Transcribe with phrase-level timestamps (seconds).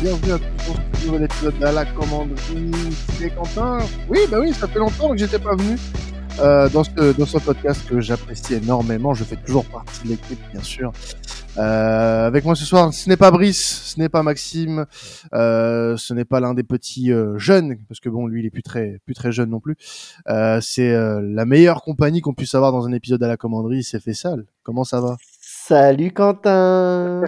[0.00, 2.70] bienvenue à tous pour ce nouvel épisode de la commanderie.
[3.18, 3.80] C'est Quentin.
[4.08, 5.76] Oui, bah oui, ça fait longtemps que j'étais pas venu
[6.38, 9.12] euh, dans, ce, dans ce podcast que j'apprécie énormément.
[9.12, 10.92] Je fais toujours partie de l'équipe, bien sûr.
[11.58, 14.86] Euh, avec moi ce soir, ce n'est pas Brice, ce n'est pas Maxime,
[15.34, 18.50] euh, ce n'est pas l'un des petits euh, jeunes, parce que bon, lui, il est
[18.50, 19.76] plus très, plus très jeune non plus.
[20.60, 24.46] C'est la meilleure compagnie qu'on puisse avoir dans un épisode à la commanderie, c'est Fessal.
[24.62, 25.16] Comment ça va?
[25.40, 27.22] Salut Quentin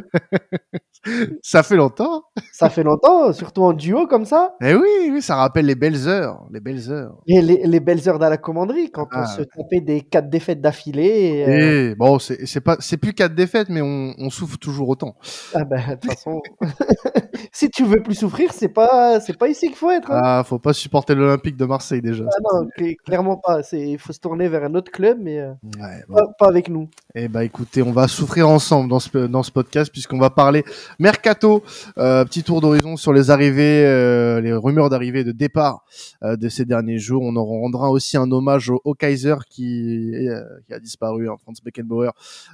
[1.42, 4.54] Ça fait longtemps Ça fait longtemps, surtout en duo comme ça.
[4.62, 7.18] Eh oui, oui, ça rappelle les belles heures, les belles heures.
[7.27, 9.24] Et les, les belles heures dans la commanderie, quand Ah.
[9.24, 11.05] on se tapait des quatre défaites d'affilée.
[11.05, 14.88] et, euh, Et bon, c'est pas, c'est plus quatre défaites, mais on, on souffre toujours
[14.88, 15.14] autant.
[15.55, 16.41] Ah ben, de toute façon,
[17.52, 20.10] si tu veux plus souffrir, c'est pas, c'est pas ici qu'il faut être.
[20.10, 20.20] hein.
[20.22, 22.25] Ah, faut pas supporter l'Olympique de Marseille déjà.
[22.28, 23.62] Ah non, cl- clairement pas.
[23.62, 26.14] C'est- Il faut se tourner vers un autre club, mais euh, Ouais, bon.
[26.14, 26.88] pas, pas avec nous.
[27.14, 30.64] Eh bah écoutez, on va souffrir ensemble dans ce, dans ce podcast puisqu'on va parler
[30.98, 31.62] mercato,
[31.98, 35.84] euh, petit tour d'horizon sur les arrivées, euh, les rumeurs d'arrivée de départ
[36.23, 37.23] euh, de ces derniers jours.
[37.23, 41.37] On en rendra aussi un hommage au, au Kaiser qui, euh, qui a disparu, hein,
[41.43, 42.11] Franz Beckenbauer,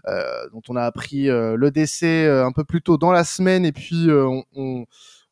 [0.06, 3.64] euh, dont on a appris euh, le décès un peu plus tôt dans la semaine.
[3.64, 4.84] Et puis on, on,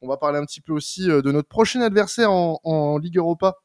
[0.03, 3.57] on va parler un petit peu aussi de notre prochain adversaire en, en Ligue Europa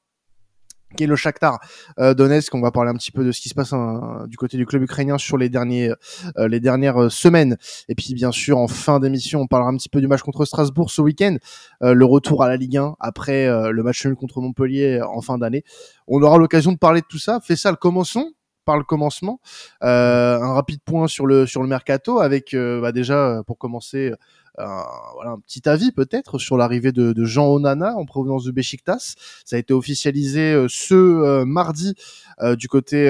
[0.95, 1.59] qui est le Shakhtar
[2.00, 2.53] euh, Donetsk.
[2.56, 4.66] On va parler un petit peu de ce qui se passe hein, du côté du
[4.66, 5.92] club ukrainien sur les derniers
[6.38, 7.58] euh, les dernières euh, semaines.
[7.88, 10.45] Et puis bien sûr, en fin d'émission, on parlera un petit peu du match contre
[10.45, 11.38] Strasbourg ce week-end,
[11.84, 15.08] euh, le retour à la Ligue 1 après euh, le match nul contre Montpellier euh,
[15.08, 15.64] en fin d'année.
[16.08, 17.39] On aura l'occasion de parler de tout ça.
[17.50, 18.31] Le commençons
[18.66, 19.39] par le commencement.
[19.81, 24.14] Un rapide point sur le sur le mercato avec bah, déjà pour commencer
[24.58, 28.52] un, voilà, un petit avis peut-être sur l'arrivée de, de Jean Onana en provenance de
[28.52, 29.16] Besiktas.
[29.46, 31.96] Ça a été officialisé euh, ce euh, mardi
[32.42, 33.06] euh, du côté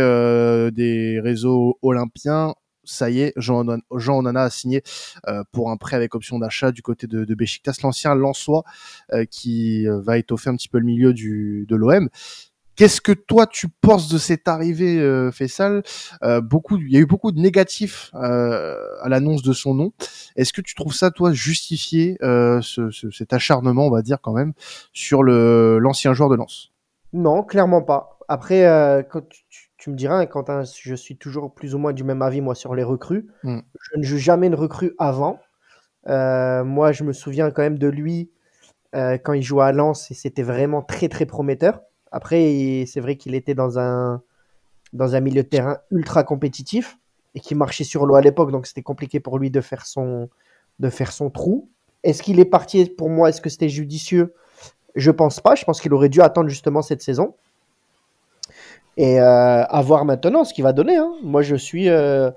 [0.74, 2.54] des réseaux olympiens.
[2.84, 4.82] Ça y est, Jean, Onan- Jean Onana a signé
[5.28, 8.64] euh, pour un prêt avec option d'achat du côté de, de Besiktas, l'ancien Lensois
[9.14, 12.10] euh, qui va étoffer un petit peu le milieu du, de l'OM.
[12.82, 15.84] Qu'est-ce que toi tu penses de cette arrivée, euh, Faisal?
[16.24, 19.94] Euh, Beaucoup, il y a eu beaucoup de négatifs euh, à l'annonce de son nom.
[20.36, 24.18] Est-ce que tu trouves ça, toi, justifié, euh, ce, ce- cet acharnement, on va dire
[24.20, 24.54] quand même,
[24.94, 26.72] sur le l'ancien joueur de Lens?
[27.14, 28.18] Non, clairement pas.
[28.28, 29.22] Après, euh, quand
[29.78, 32.56] tu, me diras, hein, Quentin, je suis toujours plus ou moins du même avis, moi,
[32.56, 33.28] sur les recrues.
[33.44, 33.60] Mm.
[33.94, 35.40] Je ne juge jamais une recrue avant.
[36.08, 38.32] Moi, je me souviens quand même de lui
[38.92, 41.82] quand il jouait à Lens et c'était vraiment très, très prometteur.
[42.12, 44.22] Après, c'est vrai qu'il était dans un,
[44.94, 46.98] dans un milieu de terrain ultra compétitif
[47.36, 50.30] et qui marchait sur l'eau à l'époque, donc c'était compliqué pour lui de faire son,
[50.80, 51.70] de faire son trou.
[52.04, 53.30] Est-ce qu'il est parti pour moi?
[53.30, 54.34] Est-ce que c'était judicieux?
[54.96, 55.56] Je pense pas.
[55.56, 57.36] Je pense qu'il aurait dû attendre justement cette saison
[58.98, 60.98] et euh, à voir maintenant ce qu'il va donner.
[60.98, 61.14] hein.
[61.24, 62.30] Moi, je suis, euh,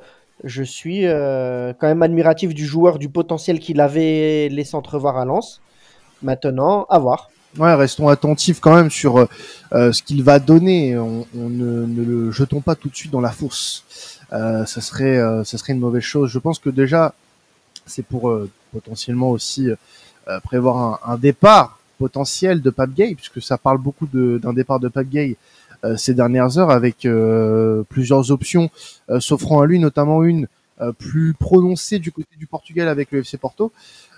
[0.45, 5.25] je suis euh, quand même admiratif du joueur, du potentiel qu'il avait laissé entrevoir à
[5.25, 5.61] Lens.
[6.23, 7.31] Maintenant, à voir.
[7.59, 9.27] Ouais, restons attentifs quand même sur euh,
[9.73, 10.99] euh, ce qu'il va donner.
[10.99, 13.85] On, on ne, ne le jetons pas tout de suite dans la fosse.
[14.33, 16.31] Euh, ça serait, euh, ça serait une mauvaise chose.
[16.31, 17.15] Je pense que déjà,
[17.87, 20.77] c'est pour euh, potentiellement aussi euh, prévoir
[21.07, 25.09] un, un départ potentiel de Pape Gay, puisque ça parle beaucoup d'un départ de Pape
[25.09, 25.37] Gay
[25.99, 27.07] ces dernières heures, avec
[27.91, 28.71] plusieurs options
[29.21, 30.49] s'offrant à lui, notamment une
[30.99, 33.71] plus prononcée du côté du Portugal avec le FC Porto.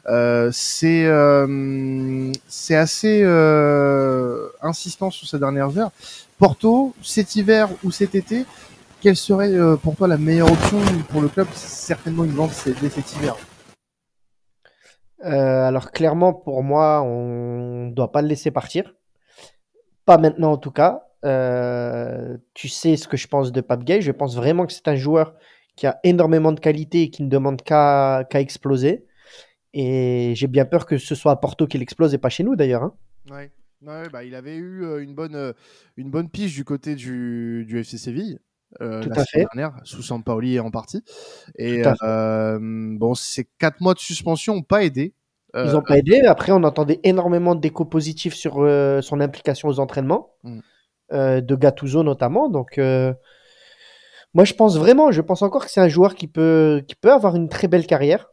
[0.09, 5.91] Euh, c'est euh, c'est assez euh, insistant sur ces dernières heures.
[6.39, 8.45] Porto, cet hiver ou cet été,
[9.01, 9.53] quelle serait
[9.83, 10.79] pour toi la meilleure option
[11.09, 11.49] pour le club?
[11.55, 13.37] Certainement une vente dès cet hiver.
[15.23, 18.95] Alors clairement, pour moi, on ne doit pas le laisser partir.
[20.05, 21.03] Pas maintenant en tout cas.
[22.55, 24.03] Tu sais ce que je pense de Pape Gay.
[24.03, 25.35] Je pense vraiment que c'est un joueur
[25.75, 29.06] qui a énormément de qualité et qui ne demande qu'à exploser.
[29.79, 32.57] Et j'ai bien peur que ce soit à Porto qu'il explose et pas chez nous
[32.57, 32.83] d'ailleurs.
[32.83, 32.95] hein.
[33.31, 33.53] Ouais.
[33.87, 35.53] Ouais, bah, il avait eu euh, une bonne euh,
[35.99, 38.39] une bonne pige du côté du, du FC Séville
[38.81, 41.05] euh, Tout la à saison dernière sous Sampaoli en partie
[41.57, 45.13] et euh, bon ces quatre mois de suspension ont pas aidé
[45.55, 46.23] Ils n'ont pas aidé.
[46.23, 48.55] Après, on entendait énormément d'échos positifs sur
[49.03, 50.61] son implication aux entraînements, Mm.
[51.41, 52.49] de Gattuso notamment.
[52.49, 52.79] Donc,
[54.35, 57.13] moi, je pense vraiment, je pense encore que c'est un joueur qui peut, qui peut
[57.13, 58.29] avoir une très belle carrière.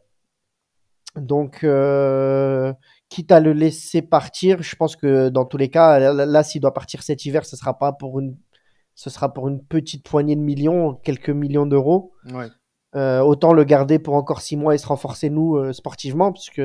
[1.16, 2.72] Donc, euh,
[3.08, 6.74] quitte à le laisser partir, je pense que dans tous les cas, là, s'il doit
[6.74, 8.36] partir cet hiver, ce sera pas pour une,
[8.94, 12.12] ce sera pour une petite poignée de millions, quelques millions d'euros.
[12.32, 12.48] ouais.
[12.96, 16.62] Euh, autant le garder pour encore six mois et se renforcer nous euh, sportivement, puisque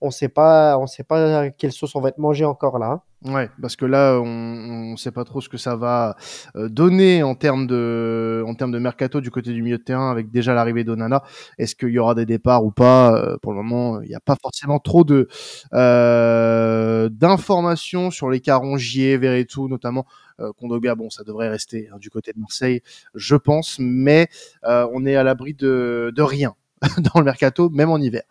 [0.00, 2.86] on sait pas, on sait pas quelle sauce on va être mangé encore là.
[2.86, 3.02] Hein.
[3.24, 6.16] Ouais, parce que là, on ne sait pas trop ce que ça va
[6.54, 10.08] euh, donner en termes de, en termes de mercato du côté du milieu de terrain
[10.08, 11.24] avec déjà l'arrivée d'Onana.
[11.58, 13.12] Est-ce qu'il y aura des départs ou pas?
[13.16, 15.26] Euh, Pour le moment, il n'y a pas forcément trop de
[15.72, 20.06] euh, d'informations sur les Carongier, tout notamment.
[20.38, 22.82] Euh, Kondogbia, bon, ça devrait rester hein, du côté de Marseille,
[23.16, 24.28] je pense, mais
[24.62, 26.54] on est à l'abri de, de rien
[26.98, 28.22] dans le mercato, même en hiver.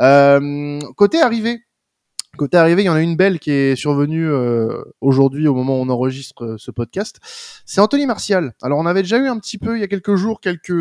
[0.00, 1.60] Euh, côté arrivée,
[2.36, 5.78] Côté arrivée, il y en a une belle qui est survenue euh, aujourd'hui au moment
[5.78, 7.20] où on enregistre euh, ce podcast.
[7.64, 8.54] C'est Anthony Martial.
[8.60, 10.72] Alors on avait déjà eu un petit peu il y a quelques jours quelques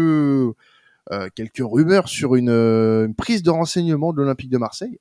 [1.35, 4.99] quelques rumeurs sur une, euh, une, prise de renseignement de l'Olympique de Marseille.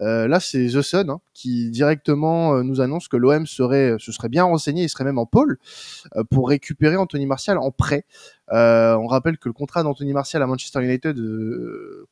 [0.00, 4.28] Euh, là, c'est The Sun hein, qui directement nous annonce que l'OM serait, se serait
[4.28, 5.58] bien renseigné, il serait même en pôle
[6.30, 8.04] pour récupérer Anthony Martial en prêt.
[8.50, 11.20] on rappelle que le contrat d'Anthony Martial à Manchester United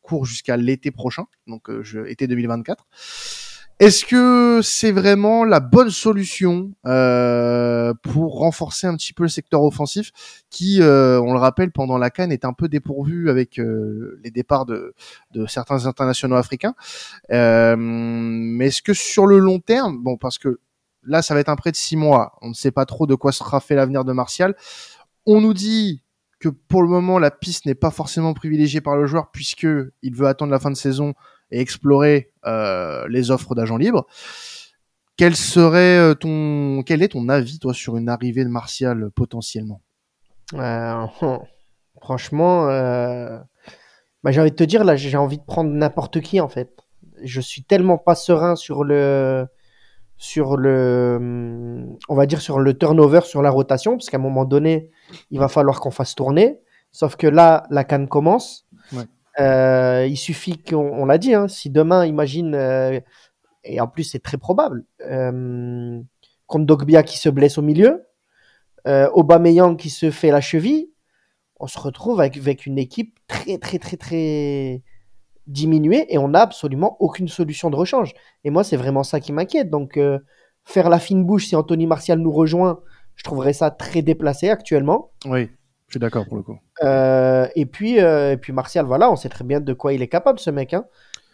[0.02, 2.86] court jusqu'à l'été prochain, donc je, été 2024.
[3.80, 9.62] Est-ce que c'est vraiment la bonne solution euh, pour renforcer un petit peu le secteur
[9.62, 10.12] offensif
[10.50, 14.30] qui, euh, on le rappelle, pendant la Cannes est un peu dépourvu avec euh, les
[14.30, 14.94] départs de,
[15.32, 16.74] de, certains internationaux africains?
[17.30, 20.60] Mais est-ce que sur le long terme, bon, parce que
[21.02, 23.14] là, ça va être un prêt de six mois, on ne sait pas trop de
[23.14, 24.54] quoi sera fait l'avenir de Martial.
[25.24, 26.02] On nous dit
[26.38, 29.66] que pour le moment, la piste n'est pas forcément privilégiée par le joueur puisque
[30.02, 31.14] il veut attendre la fin de saison
[31.50, 34.06] et explorer euh, les offres d'agents libres.
[35.16, 39.80] Quel serait euh, ton, quel est ton avis toi sur une arrivée de Martial potentiellement?
[40.54, 41.06] Euh,
[42.00, 46.48] Franchement, bah, j'ai envie de te dire là, j'ai envie de prendre n'importe qui en
[46.48, 46.70] fait.
[47.22, 49.46] Je suis tellement pas serein sur le,
[50.20, 54.44] sur le, on va dire sur le turnover, sur la rotation, parce qu'à un moment
[54.44, 54.90] donné,
[55.30, 56.60] il va falloir qu'on fasse tourner.
[56.92, 58.66] Sauf que là, la canne commence.
[59.38, 63.00] Euh, il suffit qu'on l'a dit, hein, si demain, imagine, euh,
[63.64, 66.00] et en plus c'est très probable, euh,
[66.46, 68.06] contre Dogbia qui se blesse au milieu,
[68.88, 70.90] euh, Aubameyang qui se fait la cheville,
[71.60, 74.82] on se retrouve avec, une équipe très très très très
[75.46, 78.14] diminuée et on n'a absolument aucune solution de rechange.
[78.44, 79.68] Et moi, c'est vraiment ça qui m'inquiète.
[79.68, 80.00] Donc,
[80.64, 82.80] faire la fine bouche si Anthony Martial nous rejoint,
[83.14, 85.10] je trouverais ça très déplacé actuellement.
[85.26, 85.50] Oui.
[85.90, 86.56] Je suis d'accord pour le coup.
[86.84, 90.02] Euh, et, puis, euh, et puis Martial, voilà, on sait très bien de quoi il
[90.02, 90.72] est capable, ce mec.
[90.72, 90.84] Hein.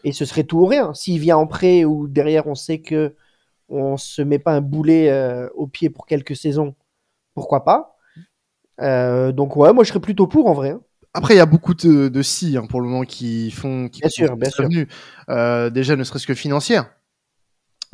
[0.03, 0.95] Et ce serait tout ou rien.
[0.95, 3.15] S'il vient en prêt ou derrière, on sait que
[3.69, 6.75] on se met pas un boulet euh, au pied pour quelques saisons,
[7.35, 7.99] pourquoi pas
[9.33, 10.71] Donc ouais, moi je serais plutôt pour en vrai.
[10.71, 10.81] Hein.
[11.13, 13.91] Après, il y a beaucoup de, de si hein, pour le moment qui font.
[13.91, 14.69] Qui bien sûr, bien sûr.
[15.71, 16.96] déjà, ne serait-ce que financière.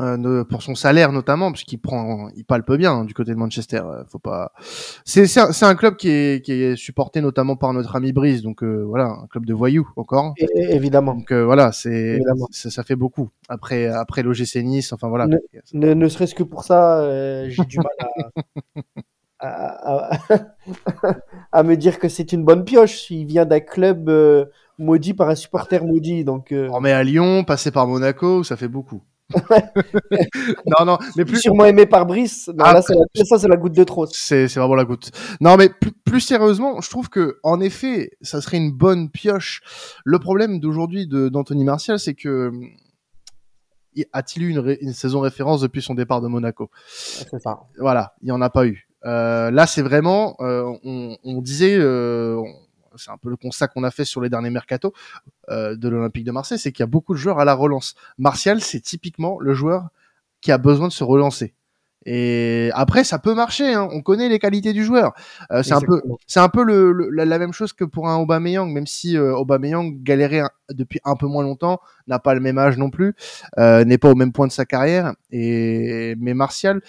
[0.01, 3.37] Euh, pour son salaire notamment parce qu'il prend il palpe bien hein, du côté de
[3.37, 4.53] Manchester euh, faut pas
[5.05, 8.65] c'est c'est un, club qui est qui est supporté notamment par notre ami Brice donc
[8.65, 10.33] euh, voilà un club de voyous encore.
[10.55, 11.15] Évidemment.
[11.15, 12.21] Donc voilà c'est
[12.53, 13.29] ça, fait beaucoup.
[13.51, 15.27] Après après l'OGC Nice enfin voilà.
[15.75, 17.07] Ne, ne, serait-ce que pour ça
[17.51, 18.33] j'ai du mal
[19.41, 20.19] à, à,
[21.53, 24.11] à, me dire que c'est une bonne pioche il vient d'un club
[24.79, 28.69] maudit par un supporter maudit donc on met à Lyon passer par Monaco ça fait
[28.69, 29.03] beaucoup
[30.67, 32.51] non, non, mais plus sûrement aimé par Brice.
[32.59, 32.95] Ah, là, ça,
[33.39, 34.07] c'est la goutte de trop.
[34.07, 35.11] C'est, c'est vraiment la goutte.
[35.41, 35.71] Non, mais
[36.05, 39.63] plus, sérieusement, je trouve que, en effet, ça serait une bonne pioche.
[40.05, 42.53] Le problème d'aujourd'hui de, d'Anthony Martial, c'est que
[44.13, 46.71] a-t-il eu une, une, saison référence depuis son départ de Monaco?
[46.87, 47.61] C'est ça.
[47.79, 48.89] Voilà, il n'y en a pas eu.
[49.05, 52.41] Euh, là, c'est vraiment, euh, on, on, disait, euh,
[52.97, 54.93] c'est un peu le constat qu'on a fait sur les derniers mercato
[55.51, 57.95] euh, de l'Olympique de Marseille, c'est qu'il y a beaucoup de joueurs à la relance.
[58.19, 59.89] Martial, c'est typiquement le joueur
[60.41, 61.55] qui a besoin de se relancer.
[62.05, 63.75] Et après, ça peut marcher.
[63.75, 63.89] Hein.
[63.93, 65.13] On connaît les qualités du joueur.
[65.53, 68.73] Euh, c'est un peu, c'est un peu le, la, même chose que pour un Aubameyang,
[68.73, 72.77] même si euh, Aubameyang galérait depuis un peu moins longtemps, n'a pas le même âge
[72.77, 73.15] non plus,
[73.59, 75.15] euh, n'est pas au même point de sa carrière.
[75.31, 76.81] Et mais Martial,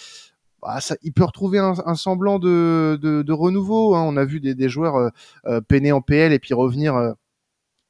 [0.63, 3.95] bah, ça, il peut retrouver un, semblant de, renouveau.
[3.95, 4.03] Hein.
[4.03, 5.09] On a vu des, joueurs euh,
[5.45, 7.11] euh peiner en PL et puis revenir euh,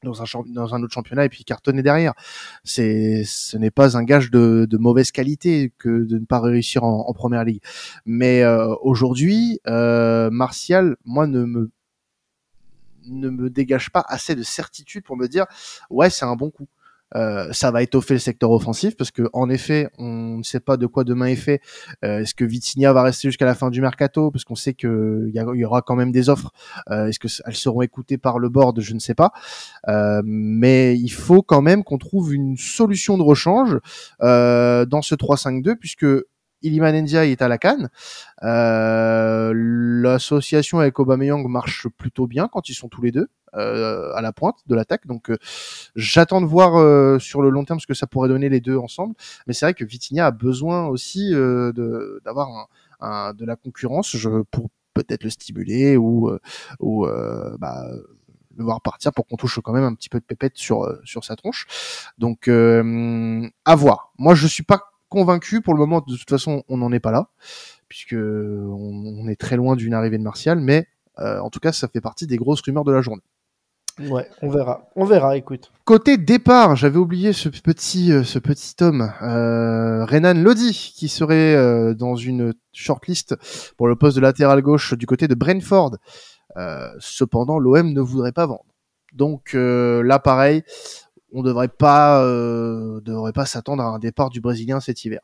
[0.03, 2.13] dans un, autre championnat et puis cartonner derrière.
[2.63, 7.13] Ce n'est pas un gage de, mauvaise qualité que de ne pas réussir en, en
[7.13, 7.62] première ligue.
[8.06, 8.44] Mais
[8.82, 11.72] aujourd'hui, Martial, moi, ne me
[13.06, 15.46] ne me dégage pas assez de certitude pour me dire
[15.89, 16.70] ouais c'est un bon coup.
[17.15, 20.77] Euh, ça va étoffer le secteur offensif parce que en effet, on ne sait pas
[20.77, 21.62] de quoi demain est fait.
[22.03, 24.32] Euh, est-ce que Vitinha va rester jusqu'à la fin du mercato?
[24.32, 26.51] Parce qu'on sait qu'il y, y, aura quand même des offres.
[26.89, 28.79] Euh, est-ce que elles seront écoutées par le board?
[28.82, 29.32] Je ne sais pas.
[30.24, 33.77] mais il faut quand même qu'on trouve une solution de rechange
[34.20, 36.05] dans ce 3-5-2 puisque
[36.63, 37.89] Iliman est à la canne.
[38.43, 44.22] Euh, L'association avec Aubameyang marche plutôt bien quand ils sont tous les deux euh, à
[44.22, 45.05] la pointe de l'attaque.
[45.08, 45.38] Donc euh,
[45.96, 46.74] j'attends de voir
[47.22, 49.15] sur le long terme ce que ça pourrait donner les deux ensemble.
[49.48, 54.29] Mais c'est vrai que Vitinha a besoin aussi de d'avoir un, de la concurrence je,
[54.51, 56.32] pour peut-être le stimuler ou
[57.60, 57.86] bah,
[58.55, 61.24] le voir partir pour qu'on touche quand même un petit peu de pépette sur sur
[61.24, 61.67] sa tronche.
[62.17, 64.13] Donc euh, à voir.
[64.17, 66.03] Moi je suis pas convaincu pour le moment.
[66.05, 67.29] De toute façon, on n'en est pas là
[67.88, 70.88] puisque on, on est très loin d'une arrivée de Martial, mais
[71.20, 73.22] euh, en tout cas, ça fait partie des grosses rumeurs de la journée.
[74.00, 74.89] Ouais, on verra.
[74.96, 75.72] On verra, écoute.
[75.86, 81.53] Côté départ, j'avais oublié ce petit, euh, ce petit homme, euh, Renan Lodi, qui serait
[81.55, 83.36] euh, dans une shortlist
[83.77, 85.98] pour le poste de latéral gauche du côté de Brentford.
[87.00, 88.65] Cependant, l'OM ne voudrait pas vendre.
[89.13, 90.63] Donc là, pareil,
[91.33, 95.19] on devrait pas, euh, devrait pas s'attendre à un départ du Brésilien cet hiver.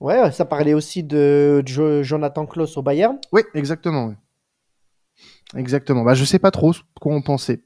[0.00, 3.18] Ouais, ça parlait aussi de Jo- Jonathan Klaus au Bayern.
[3.32, 4.06] Oui, exactement.
[4.06, 4.14] oui.
[5.56, 6.02] Exactement.
[6.02, 7.62] Bah, je sais pas trop ce qu'on pensait.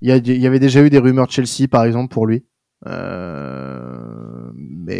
[0.00, 2.26] Il y, a- il y avait déjà eu des rumeurs de Chelsea, par exemple, pour
[2.26, 2.44] lui.
[2.86, 4.96] Euh, mais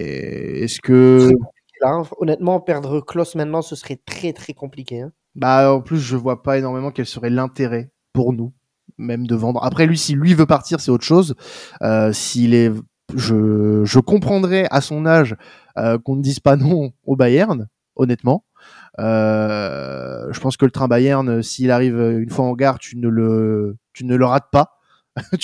[0.63, 1.31] est-ce que,
[1.81, 2.03] là, hein.
[2.19, 5.01] Honnêtement, perdre Klaus maintenant, ce serait très très compliqué.
[5.03, 5.13] hein.
[5.35, 8.53] bah, en plus, je vois pas énormément quel serait l'intérêt pour nous,
[9.03, 9.63] même de vendre.
[9.65, 11.35] Après, lui, si lui veut partir, c'est autre chose.
[11.83, 12.73] Euh, s'il est,
[13.15, 15.37] je, je comprendrais à son âge
[15.79, 18.45] euh, qu'on ne dise pas non au Bayern, honnêtement.
[19.01, 23.09] Euh, je pense que le train Bayern, s'il arrive une fois en gare, tu ne
[23.09, 24.79] le, tu ne le rates pas.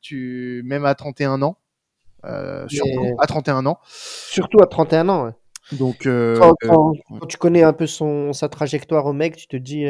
[0.00, 1.58] tu, même à 31 ans,
[2.24, 3.78] euh, surtout à 31 ans.
[3.84, 5.24] Surtout à 31 ans.
[5.26, 5.32] ouais.
[5.78, 7.18] Donc, euh, Quand, quand- ouais.
[7.20, 9.84] quand tu connais un peu son, sa trajectoire au mec, tu te dis.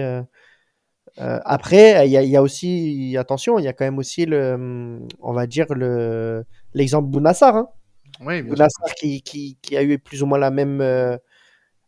[1.20, 3.16] Euh, après, il y, a- il y a aussi.
[3.18, 4.54] Attention, il y a quand même aussi le.
[4.54, 7.56] hum, On va dire le l'exemple Bounassar.
[7.56, 7.68] Hein.
[8.24, 8.42] oui.
[8.42, 11.16] Bounassar qui, qui, qui a eu plus ou moins la même euh,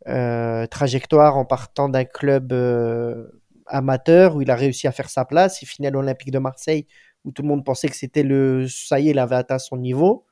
[0.08, 3.26] euh, trajectoire en partant d'un club euh,
[3.66, 5.62] amateur où il a réussi à faire sa place.
[5.62, 6.86] Il finit à l'Olympique de Marseille
[7.24, 8.66] où tout le monde pensait que c'était le.
[8.68, 10.26] Ça y est, il avait atteint son niveau.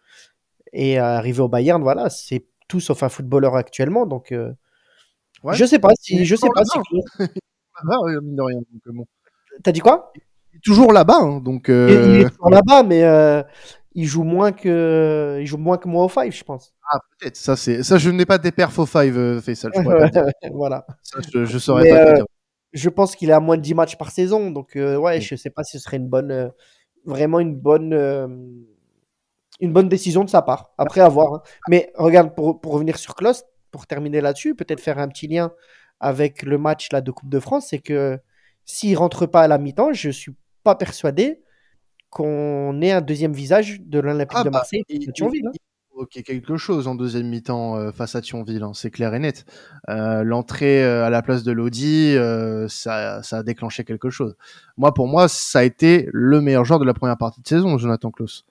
[0.72, 4.06] Et arrivé au Bayern, voilà, c'est tout sauf un footballeur actuellement.
[4.06, 4.34] Donc,
[5.42, 5.56] Ouais.
[5.56, 6.24] je sais pas si.
[6.24, 6.78] Je sais pas si.
[7.84, 7.98] Là-bas.
[8.16, 8.56] Euh, mine de rien.
[8.58, 9.06] Donc, euh, bon.
[9.62, 10.12] T'as dit quoi?
[10.52, 11.66] Il est toujours là-bas, hein, donc.
[11.68, 13.42] il, il euh, est toujours là-bas, mais euh,
[13.94, 15.38] il joue moins que.
[15.40, 16.74] Il joue moins que moi au five, je pense.
[16.90, 17.36] Ah, peut-être.
[17.36, 17.98] Ça, c'est ça.
[17.98, 19.72] Je n'ai pas des perfs au five, euh, Faisal.
[19.74, 19.80] Je,
[20.52, 20.86] voilà.
[21.02, 22.24] Ça, je, je saurais pas euh,
[22.74, 24.50] je pense qu'il est à moins de 10 matchs par saison.
[24.50, 25.22] Donc, euh, ouais, Mm.
[25.22, 26.48] je sais pas si ce serait une bonne, euh,
[27.04, 28.26] vraiment une bonne, euh,
[29.60, 30.72] une bonne décision de sa part.
[30.78, 31.34] Après, à voir.
[31.34, 31.42] hein.
[31.68, 35.52] Mais regarde, pour, pour revenir sur Kloss, pour terminer là-dessus, peut-être faire un petit lien
[36.02, 38.18] avec le match là, de Coupe de France, c'est que
[38.66, 41.40] s'il rentre pas à la mi-temps, je suis pas persuadé
[42.10, 45.46] qu'on ait un deuxième visage de l'Olympique Ah, de bah, Marseille et il- de Thionville.
[45.46, 45.52] hein.
[45.94, 49.44] Ok, quelque chose en deuxième mi-temps euh, face à Thionville, hein, c'est clair et net.
[49.90, 52.16] Euh, L'entrée euh, à la place de Lodi,
[52.68, 54.34] ça, ça a déclenché quelque chose.
[54.78, 57.76] Moi, pour moi, ça a été le meilleur joueur de la première partie de saison,
[57.76, 58.46] Jonathan Klaus.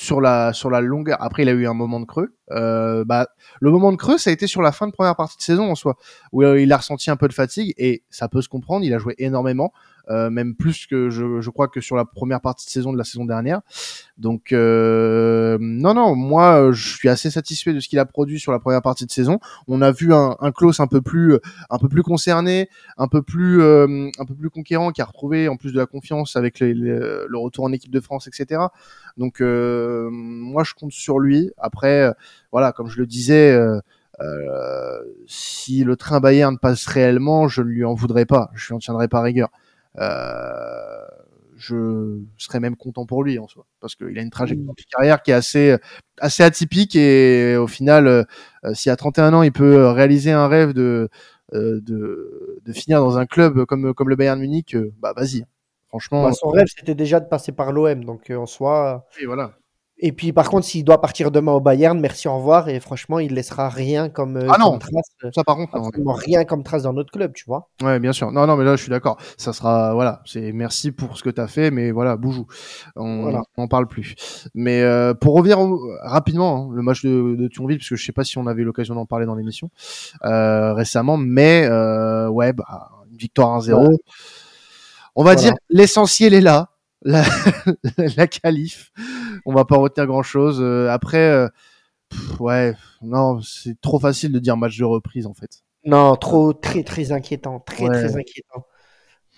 [0.00, 1.20] Sur la sur la longueur.
[1.20, 2.32] Après, il a eu un moment de creux.
[2.52, 3.26] Euh, bah,
[3.60, 5.68] le moment de creux, ça a été sur la fin de première partie de saison
[5.72, 5.96] en soi,
[6.30, 8.84] où euh, il a ressenti un peu de fatigue et ça peut se comprendre.
[8.84, 9.72] Il a joué énormément,
[10.08, 13.24] même plus que je, crois que sur la première partie de saison de la saison
[13.24, 13.60] dernière.
[14.16, 18.40] Donc euh, non non, moi euh, je suis assez satisfait de ce qu'il a produit
[18.40, 19.38] sur la première partie de saison.
[19.68, 21.38] On a vu un, un Klaus un peu plus euh,
[21.70, 25.48] un peu plus concerné, un peu plus euh, un peu plus conquérant, qui a retrouvé
[25.48, 28.62] en plus de la confiance avec le retour en équipe de France, etc.
[29.16, 31.50] Donc euh, moi je compte sur lui.
[31.58, 32.12] Après euh,
[32.52, 33.52] voilà, comme je le disais.
[33.52, 33.80] euh,
[34.20, 34.98] euh,
[35.28, 38.78] si le train Bayern passe réellement, je ne lui en voudrais pas, je lui en
[38.78, 39.48] tiendrai pas rigueur.
[39.98, 41.06] Euh,
[41.56, 45.22] je serais même content pour lui en soi, parce qu'il a une trajectoire de carrière
[45.22, 45.76] qui est assez,
[46.20, 48.22] assez atypique et au final, euh,
[48.64, 51.08] euh, si à 31 ans il peut euh, réaliser un rêve de,
[51.54, 55.44] euh, de, de finir dans un club comme, comme le Bayern Munich, euh, bah vas-y.
[55.88, 58.04] Franchement, Bah, son rêve, c'était déjà de passer par l'OM.
[58.04, 59.06] Donc, euh, en soi.
[59.20, 59.54] et voilà.
[60.00, 62.68] Et puis, par contre, s'il doit partir demain au Bayern, merci, au revoir.
[62.68, 64.70] Et franchement, il laissera rien comme, euh, Ah non.
[64.70, 65.10] comme trace.
[65.24, 67.68] euh, Ça par contre, absolument rien comme trace dans notre club, tu vois.
[67.82, 68.30] Ouais, bien sûr.
[68.30, 69.16] Non, non, mais là, je suis d'accord.
[69.36, 72.46] Ça sera, voilà, c'est merci pour ce que tu as fait, mais voilà, boujou.
[72.94, 73.42] On Voilà.
[73.56, 74.14] n'en parle plus.
[74.54, 78.04] Mais euh, pour revenir au- rapidement, hein, le match de, de Thionville, parce que je
[78.04, 79.68] sais pas si on avait l'occasion d'en parler dans l'émission
[80.24, 81.66] euh, récemment, mais
[82.28, 83.88] ouais, bah, une victoire 1-0.
[83.88, 83.96] Ouais.
[85.16, 85.40] On va Voilà.
[85.50, 86.70] dire l'essentiel est là,
[87.02, 87.24] la,
[88.16, 88.92] la qualif.
[89.48, 90.62] On va pas retenir grand chose.
[90.90, 91.48] après, euh,
[92.10, 95.62] pff, ouais, non, c'est trop facile de dire match de reprise en fait.
[95.84, 97.60] Non, trop, très, très inquiétant.
[97.60, 97.90] Très, Ouais.
[97.90, 98.64] très inquiétant.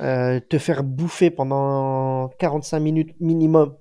[0.00, 3.76] Euh, te faire bouffer pendant 45 minutes minimum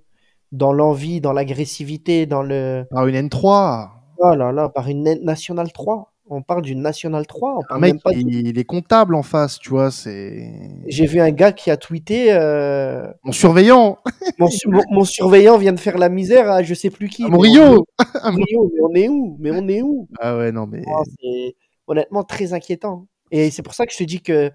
[0.52, 2.86] dans l'envie, dans l'agressivité, dans le.
[2.92, 3.92] Par une N3.
[4.18, 6.14] Oh là là, par une na- nationale 3.
[6.32, 7.56] On parle d'une National 3.
[7.56, 9.90] On Un parle mec, même pas de- il, il est comptable en face, tu vois.
[9.92, 10.52] C'est
[10.88, 13.98] J'ai vu un gars qui a tweeté euh, mon surveillant,
[14.38, 17.24] mon, su- mon- mon surveillant vient de faire la misère à je sais plus qui.
[17.24, 17.86] à Mais on- Murillo.
[18.34, 20.08] Murillo, mais on est où Mais on est où?
[20.20, 21.56] Ah ouais, non mais Ah, C'est
[21.88, 23.08] honnêtement très inquiétant.
[23.32, 24.52] Et c'est pour ça que je te dis que,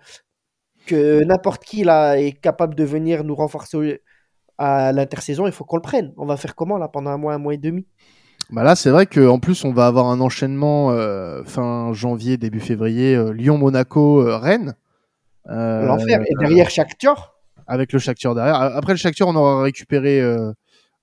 [0.86, 4.00] que n'importe qui là est capable de venir nous renforcer
[4.58, 5.46] à l'intersaison.
[5.46, 6.12] Il faut qu'on le prenne.
[6.16, 7.86] On va faire comment là pendant un mois, un mois et demi?
[8.50, 12.60] Bah là, c'est vrai qu'en plus, on va avoir un enchaînement euh, fin janvier, début
[12.60, 14.74] février, euh, Lyon, Monaco, euh, Rennes.
[15.50, 16.20] Euh, L'enfer.
[16.26, 17.34] Et derrière chaque tour,
[17.66, 18.56] avec le Shakhtar derrière.
[18.56, 20.52] Après le Shakhtar, on aura récupéré euh,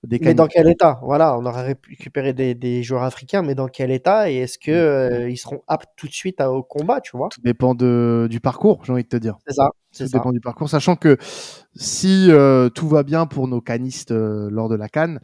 [0.04, 0.98] des mais dans quel état?
[1.02, 4.30] Voilà, on aura récupéré des, des joueurs africains, mais dans quel état?
[4.30, 7.28] Et est-ce que euh, ils seront aptes tout de suite à- au combat Tu vois?
[7.28, 9.36] Tout dépend de, du parcours, j'ai envie de te dire.
[9.46, 9.66] C'est ça.
[9.68, 10.18] Tout C'est ça.
[10.18, 11.18] dépend du parcours, sachant que
[11.74, 15.20] si euh, tout va bien pour nos canistes euh, lors de la Cannes,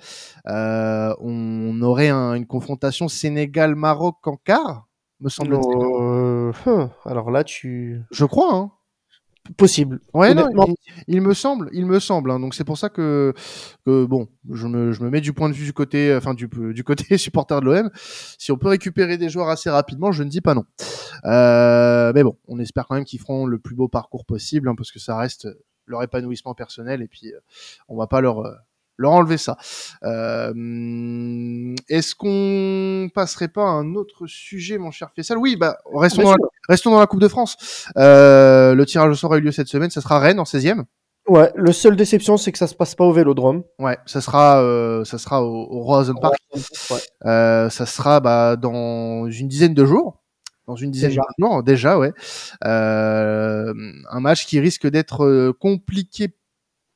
[0.47, 4.87] euh, on aurait un- une confrontation Sénégal-Maroc en quart,
[5.21, 5.83] me semble-t-il.
[5.83, 8.71] Euh, hum, alors là, tu Je crois, hein.
[9.57, 10.01] Possible.
[10.15, 12.31] Ouais, non, Honnêtement, il, il me semble, il me semble.
[12.31, 12.41] hein.
[12.41, 13.33] Donc c'est pour ça que,
[13.87, 16.49] que bon, je me, je me mets du point de vue du côté, enfin du,
[16.73, 17.91] du côté supporter de l'OM.
[18.39, 20.65] Si on peut récupérer des joueurs assez rapidement, je ne dis pas non.
[21.25, 24.75] Euh, mais bon, on espère quand même qu'ils feront le plus beau parcours possible, hein,
[24.77, 25.49] parce que ça reste
[25.87, 27.41] leur épanouissement personnel et puis euh,
[27.89, 28.53] on va pas leur euh,
[28.99, 29.57] leur enlever ça.
[30.03, 30.53] Euh,
[31.89, 35.39] Est-ce qu'on passerait pas à un autre sujet, mon cher Fessal?
[35.39, 36.37] Oui, bah restons dans, la,
[36.69, 37.87] restons dans la Coupe de France.
[37.97, 39.91] Euh, le tirage au sort a eu lieu cette semaine.
[39.91, 40.85] Ça sera Rennes en 16e.
[41.29, 43.63] Ouais, le seul déception, c'est que ça se passe pas au Vélodrome.
[43.79, 46.35] Ouais, ça sera, euh, ça sera au, au Roazhon Park.
[46.91, 46.97] Ouais.
[47.27, 50.23] Euh, ça sera bah, dans une dizaine de jours.
[50.67, 51.23] Dans une dizaine Déjà.
[51.39, 52.13] de jours, déjà, ouais.
[52.65, 53.73] Euh,
[54.11, 56.35] un match qui risque d'être compliqué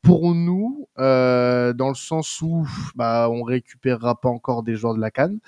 [0.03, 2.67] pour nous, euh, dans le sens où
[2.97, 5.39] bah, on récupérera pas encore des joueurs de la Cannes.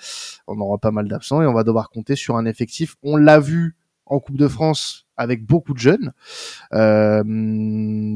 [0.47, 2.95] On aura pas mal d'absents et on va devoir compter sur un effectif.
[3.03, 6.13] On l'a vu en Coupe de France avec beaucoup de jeunes.
[6.73, 7.23] Euh,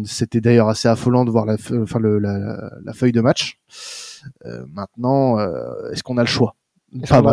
[0.06, 3.60] C'était d'ailleurs assez affolant de voir la, enfin, la, la feuille de match.
[4.46, 6.56] Euh, maintenant, euh, est-ce qu'on a le choix?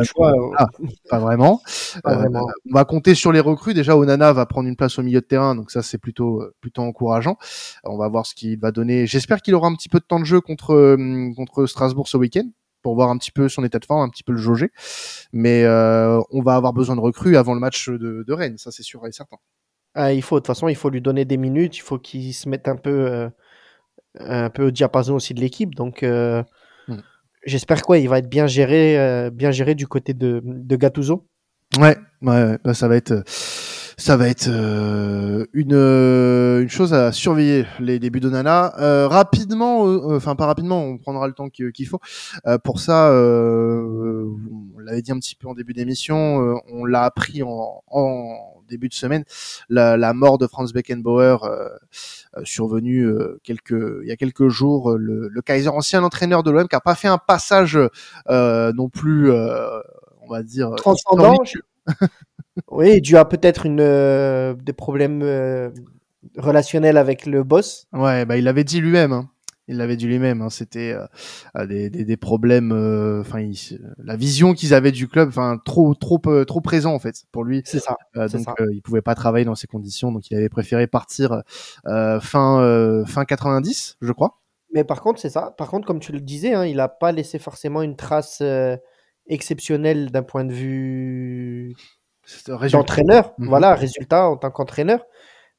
[0.05, 0.67] Choix euh, Ah,
[1.09, 1.61] Pas vraiment.
[2.05, 2.47] Pas Euh, vraiment.
[2.71, 3.75] on va compter sur les recrues.
[3.75, 6.55] Déjà, Onana va prendre une place au milieu de terrain, donc ça c'est plutôt euh,
[6.61, 7.37] plutôt encourageant.
[7.85, 9.07] On va voir ce qu'il va donner.
[9.07, 12.17] J'espère qu'il aura un petit peu de temps de jeu contre euh, contre Strasbourg ce
[12.17, 12.49] week-end
[12.83, 14.71] pour voir un petit peu son état de forme, un petit peu le jauger.
[15.33, 18.71] Mais euh, on va avoir besoin de recrues avant le match de, de Rennes, ça
[18.71, 19.39] c'est sûr et certain.
[19.99, 21.79] Ah, il faut, de toute façon, il faut lui donner des minutes.
[21.79, 23.29] Il faut qu'il se mette un peu, euh,
[24.21, 25.75] un peu au diapason aussi de l'équipe.
[25.75, 26.43] Donc, euh.
[27.47, 31.27] J'espère quoi, il va être bien géré, euh, bien géré du côté de, de Gattuso?
[31.79, 33.23] Ouais, ouais, ouais, ça va être, euh,
[33.99, 38.75] ça va être euh, une euh, une chose à surveiller les débuts d'Onana.
[38.79, 42.01] Euh, rapidement, euh, euh, enfin pas rapidement, on prendra le temps qu'il faut.
[42.47, 44.27] Euh, pour ça, euh,
[44.77, 48.63] on l'avait dit un petit peu en début d'émission, euh, on l'a appris en, en
[48.69, 49.25] début de semaine,
[49.71, 51.39] la, la mort de Franz Beckenbauer
[52.45, 54.97] survenue euh, quelques il y a quelques jours.
[54.99, 57.79] Le, le Kaiser, ancien entraîneur de l'OM, qui a pas fait un passage
[58.29, 59.81] euh, non plus, euh,
[60.21, 61.37] on va dire Transcendant.
[62.71, 65.71] Oui, dû à peut-être une, euh, des problèmes euh,
[66.39, 67.87] relationnels avec le boss.
[67.93, 69.13] Ouais, bah il l'avait dit lui-même.
[69.13, 69.31] hein.
[69.69, 70.43] Il l'avait dit lui-même.
[70.43, 70.51] hein.
[70.51, 71.05] C'était euh,
[71.57, 72.73] euh, des, des, des problèmes.
[72.73, 76.95] euh, Enfin, il- la vision qu'ils avaient du club, enfin trop trop euh, trop présent
[76.95, 77.63] en fait pour lui.
[77.65, 77.97] C'est ça.
[78.17, 78.55] Euh, c'est donc ça.
[78.61, 80.13] euh, il pouvait pas travailler dans ces conditions.
[80.13, 81.43] Donc il avait préféré partir
[81.87, 84.41] euh, fin euh, fin 90, je crois.
[84.73, 85.55] Mais par contre, c'est ça.
[85.59, 88.77] Par contre, comme tu le disais, hein, il n'a pas laissé forcément une trace euh,
[89.27, 91.75] exceptionnelle d'un point de vue.
[92.79, 93.35] D'entraîneur.
[93.39, 93.49] Mhm.
[93.49, 95.05] Voilà, résultat en tant qu'entraîneur.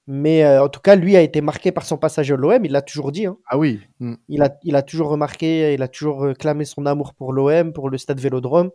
[0.09, 2.63] Mais euh, en tout cas, lui a été marqué par son passage à l'OM.
[2.63, 3.25] Il l'a toujours dit.
[3.25, 3.37] hein.
[3.47, 3.81] Ah oui.
[3.99, 4.15] Mm.
[4.29, 7.73] Il, a, il a toujours remarqué, il a toujours euh, clamé son amour pour l'OM,
[7.73, 8.71] pour le stade Vélodrome.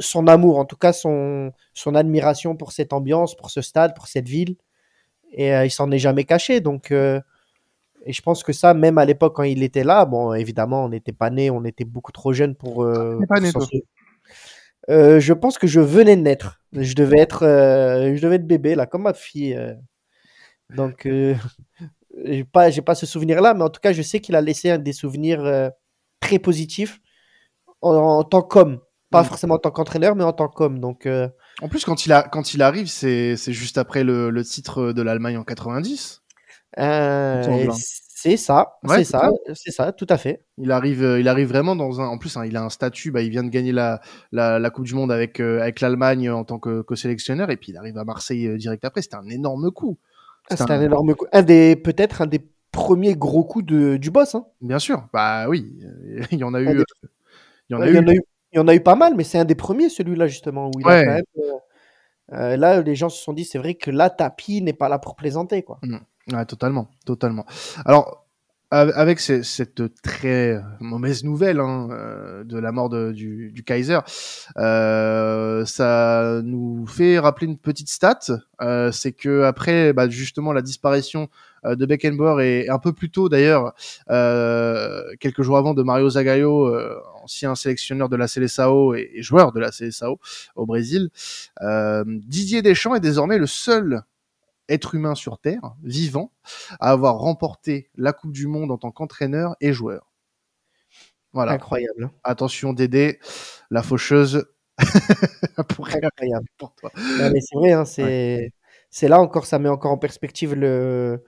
[0.00, 4.08] Son amour, en tout cas, son, son admiration pour cette ambiance, pour ce stade, pour
[4.08, 4.56] cette ville.
[5.32, 6.60] Et euh, il s'en est jamais caché.
[6.60, 7.20] Donc, euh,
[8.04, 10.88] et je pense que ça, même à l'époque, quand il était là, bon, évidemment, on
[10.88, 12.82] n'était pas né, on était beaucoup trop jeune pour.
[12.82, 13.68] euh, pour né, s'en toi.
[13.70, 13.82] sou-
[14.90, 16.60] Euh, je pense que je venais de naître.
[16.72, 19.54] Je devais être, euh, je devais être bébé, là, comme ma fille.
[19.54, 19.74] euh.
[20.74, 21.34] Donc, euh,
[22.24, 24.70] j'ai pas, j'ai pas ce souvenir-là, mais en tout cas, je sais qu'il a laissé
[24.70, 25.68] un des souvenirs euh,
[26.20, 27.00] très positifs
[27.80, 28.80] en, en tant qu'homme.
[29.10, 29.26] Pas Mm.
[29.26, 30.80] forcément en tant qu'entraîneur, mais en tant qu'homme.
[30.80, 31.28] Donc, euh,
[31.62, 34.92] En plus, quand il a quand il arrive, c'est c'est juste après le, le titre
[34.92, 36.22] de l'Allemagne en 90.
[36.78, 37.42] euh.
[38.20, 40.42] C'est ça, Ouais, c'est ça, c'est ça, tout à fait.
[40.58, 42.06] Il arrive, euh, il arrive vraiment dans un.
[42.06, 43.10] En plus, hein, il a un statut.
[43.12, 44.00] Bah, il vient de gagner la,
[44.32, 47.56] la, la Coupe du Monde avec euh, avec l'Allemagne en tant que, que sélectionneur, et
[47.56, 49.02] puis il arrive à Marseille euh, direct après.
[49.02, 49.98] C'était un énorme coup.
[50.50, 51.26] Ah, C'était un- un énorme coup.
[51.32, 52.40] Un des, peut-être un des
[52.72, 54.34] premiers gros coups de, du boss.
[54.34, 54.46] Hein.
[54.60, 55.06] Bien sûr.
[55.12, 56.66] Bah oui, euh, il y en a eu.
[56.66, 56.84] Des- euh,
[57.70, 57.98] Il y en a il, y eu.
[58.00, 58.20] en a eu,
[58.52, 60.80] il y en a eu pas mal, mais c'est un des premiers, celui-là, justement, où
[60.80, 60.92] il Ouais.
[60.94, 61.24] a quand même.
[61.38, 61.52] euh,
[62.32, 64.98] Euh, là, les gens se sont dit, c'est vrai que là, Tapi n'est pas là
[64.98, 65.78] pour plaisanter, quoi.
[66.32, 67.46] Ouais, totalement, totalement.
[67.84, 68.28] Alors,
[68.70, 74.00] avec cette très mauvaise nouvelle hein, euh, de la mort du, Kaiser,
[74.58, 78.18] euh, ça nous fait rappeler une petite stat.
[78.60, 81.30] Euh, c'est que après, bah, justement, la disparition
[81.64, 83.72] euh, de Beckenbauer et un peu plus tôt d'ailleurs,
[84.10, 86.76] euh, quelques jours avant de Mario Zagallo,
[87.22, 90.18] ancien sélectionneur de la Seleção et, et, joueur de la Seleção
[90.56, 91.08] au Brésil,
[92.06, 94.02] Didier Deschamps est désormais le seul
[94.68, 96.32] être humain sur Terre, vivant,
[96.80, 100.12] à avoir remporté la Coupe du Monde en tant qu'entraîneur et joueur.
[101.32, 101.52] Voilà.
[101.52, 102.10] Incroyable.
[102.24, 103.18] Attention Dédé,
[103.70, 104.46] la faucheuse.
[105.58, 106.46] Incroyable.
[106.56, 106.90] Pour toi.
[106.96, 108.52] mais c'est vrai, hein, c'est
[108.90, 111.22] c'est là encore, ça met encore en perspective le,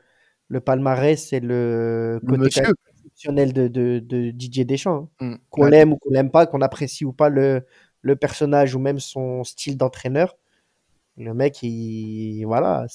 [0.48, 5.10] le palmarès et le côté exceptionnel de, de, de, Didier Deschamps.
[5.20, 5.32] Hein.
[5.32, 5.36] Mm.
[5.50, 7.66] Qu'on l'aime ou qu'on l'aime pas, qu'on apprécie ou pas le,
[8.02, 10.36] le personnage ou même son style d'entraîneur.
[11.20, 12.86] Le mec, il, voilà.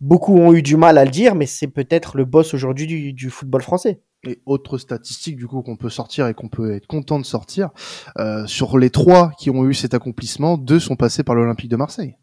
[0.00, 3.30] Beaucoup ont eu du mal à le dire, mais c'est peut-être le boss aujourd'hui du,
[3.30, 4.00] football français.
[4.24, 7.70] Et autre statistique du coup qu'on peut sortir et qu'on peut être content de sortir,
[8.18, 11.76] euh, sur les trois qui ont eu cet accomplissement, deux sont passés par l'Olympique de
[11.76, 12.16] Marseille.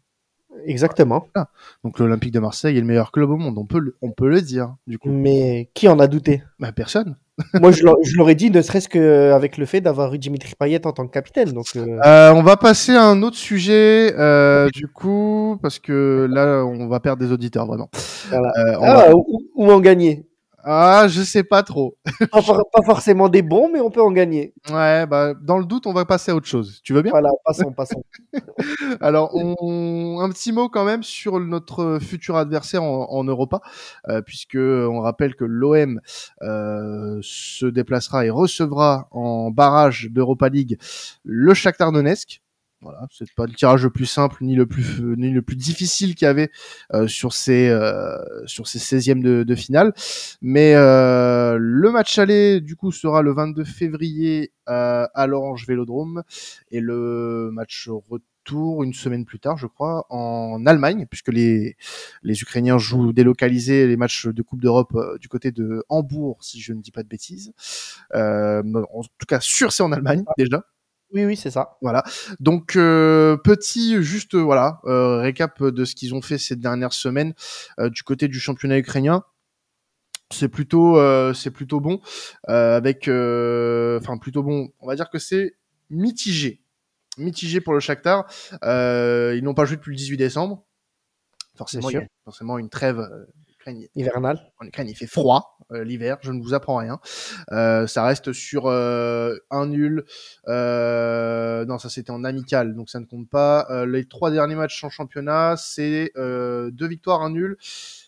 [0.66, 1.26] Exactement.
[1.84, 4.28] Donc l'Olympique de Marseille est le meilleur club au monde, on peut le, on peut
[4.28, 5.10] le dire du coup.
[5.10, 6.42] Mais qui en a douté?
[6.58, 7.16] Bah, Personne.
[7.60, 11.06] Moi, je l'aurais dit, ne serait-ce qu'avec le fait d'avoir eu Dimitri Payet en tant
[11.06, 11.50] que capitaine.
[11.50, 11.98] Donc, euh.
[12.04, 16.86] Euh, on va passer à un autre sujet, euh, du coup, parce que là, on
[16.86, 17.90] va perdre des auditeurs, vraiment.
[18.32, 19.10] ah,
[19.56, 20.26] où, en gagner?
[20.66, 21.98] Ah, je sais pas trop.
[22.32, 24.54] pas, forcément des bons, mais on peut en gagner.
[24.70, 26.80] Ouais, bah, dans le doute, on va passer à autre chose.
[26.82, 27.10] Tu veux bien?
[27.10, 28.02] Voilà, passons, passons.
[29.00, 30.20] Alors, on...
[30.20, 33.60] un petit mot quand même sur notre futur adversaire en, Europa,
[34.08, 36.00] euh, puisque on rappelle que l'OM
[36.42, 40.78] euh, se déplacera et recevra en barrage d'Europa League
[41.24, 42.40] le Shakhtar Donetsk.
[42.84, 46.14] Voilà, c'est pas le tirage le plus simple ni le plus ni le plus difficile
[46.14, 46.50] qu'il y avait
[46.92, 49.94] euh, sur ces euh, sur ces 16e de, de finale,
[50.42, 56.24] mais euh, le match aller du coup sera le 22 février euh, à l'Orange Vélodrome
[56.70, 61.76] et le match retour une semaine plus tard, je crois, en Allemagne, puisque les
[62.22, 66.60] les Ukrainiens jouent délocalisés les matchs de Coupe d'Europe euh, du côté de Hambourg, si
[66.60, 67.54] je ne dis pas de bêtises.
[68.12, 70.62] en tout cas, sûr c'est en Allemagne déjà.
[71.12, 71.76] Oui, oui, c'est ça.
[71.80, 72.02] Voilà.
[72.40, 77.34] Donc euh, petit, juste voilà, euh, récap de ce qu'ils ont fait ces dernières semaines
[77.78, 79.22] euh, du côté du championnat ukrainien.
[80.32, 80.98] C'est plutôt,
[81.32, 82.00] c'est plutôt bon,
[82.48, 84.72] avec, enfin plutôt bon.
[84.80, 85.54] On va dire que c'est
[85.90, 86.62] mitigé,
[87.18, 88.24] mitigé pour le Shakhtar.
[88.62, 90.64] ils n'ont pas joué depuis le 18 décembre.
[91.56, 93.06] Forcément, il y a forcément une trêve
[93.94, 94.52] hivernale.
[94.60, 95.53] En Ukraine, il fait froid.
[95.72, 97.00] Euh, l'hiver, je ne vous apprends rien.
[97.52, 100.04] Euh, ça reste sur euh, un nul.
[100.46, 103.84] non, ça c'était en amical, donc ça ne compte pas.
[103.86, 107.56] les trois derniers matchs en championnat, c'est deux victoires, un nul.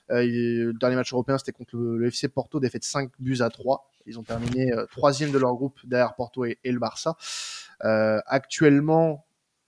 [0.08, 3.90] le dernier match européen, c'était contre le, FC Porto, défaite 5 buts à 3.
[4.06, 7.16] Ils ont terminé troisième de leur groupe derrière Porto et, le Barça.
[7.80, 9.26] actuellement,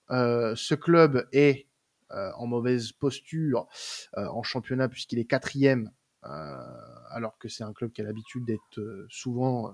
[0.09, 1.67] ce club est
[2.11, 3.67] en mauvaise posture
[4.15, 5.91] en championnat puisqu'il est quatrième
[6.23, 9.71] alors que c'est un club qui a l'habitude d'être euh, souvent euh,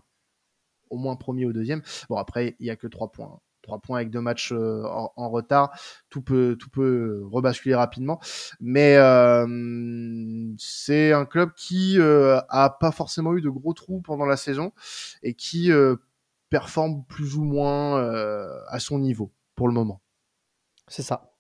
[0.90, 1.82] au moins premier ou deuxième.
[2.10, 3.40] Bon, après, il y a que trois points.
[3.62, 5.76] Trois points avec deux matchs en, retard,
[6.12, 8.20] tout peut, tout peut rebasculer rapidement.
[8.60, 8.96] Mais
[10.60, 14.72] c'est un club qui a pas forcément eu de gros trous pendant la saison
[15.24, 15.72] et qui
[16.52, 18.08] performe plus ou moins
[18.68, 20.00] à son niveau pour le moment.
[20.88, 21.35] C'est ça.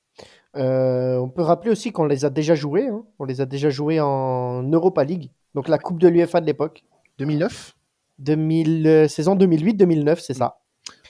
[0.55, 2.87] Euh, on peut rappeler aussi qu'on les a déjà joués.
[2.87, 3.03] Hein.
[3.19, 6.83] On les a déjà joués en Europa League, donc la Coupe de l'UEFA de l'époque.
[7.17, 7.75] 2009
[8.19, 10.59] 2000, euh, Saison 2008-2009, c'est ça.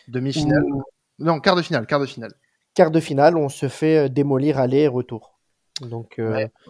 [0.07, 0.63] Demi-finale
[1.19, 2.33] Non, quart de finale, quart de finale.
[2.73, 5.39] Quart de finale, on se fait euh, démolir aller et retour.
[5.81, 6.21] Donc,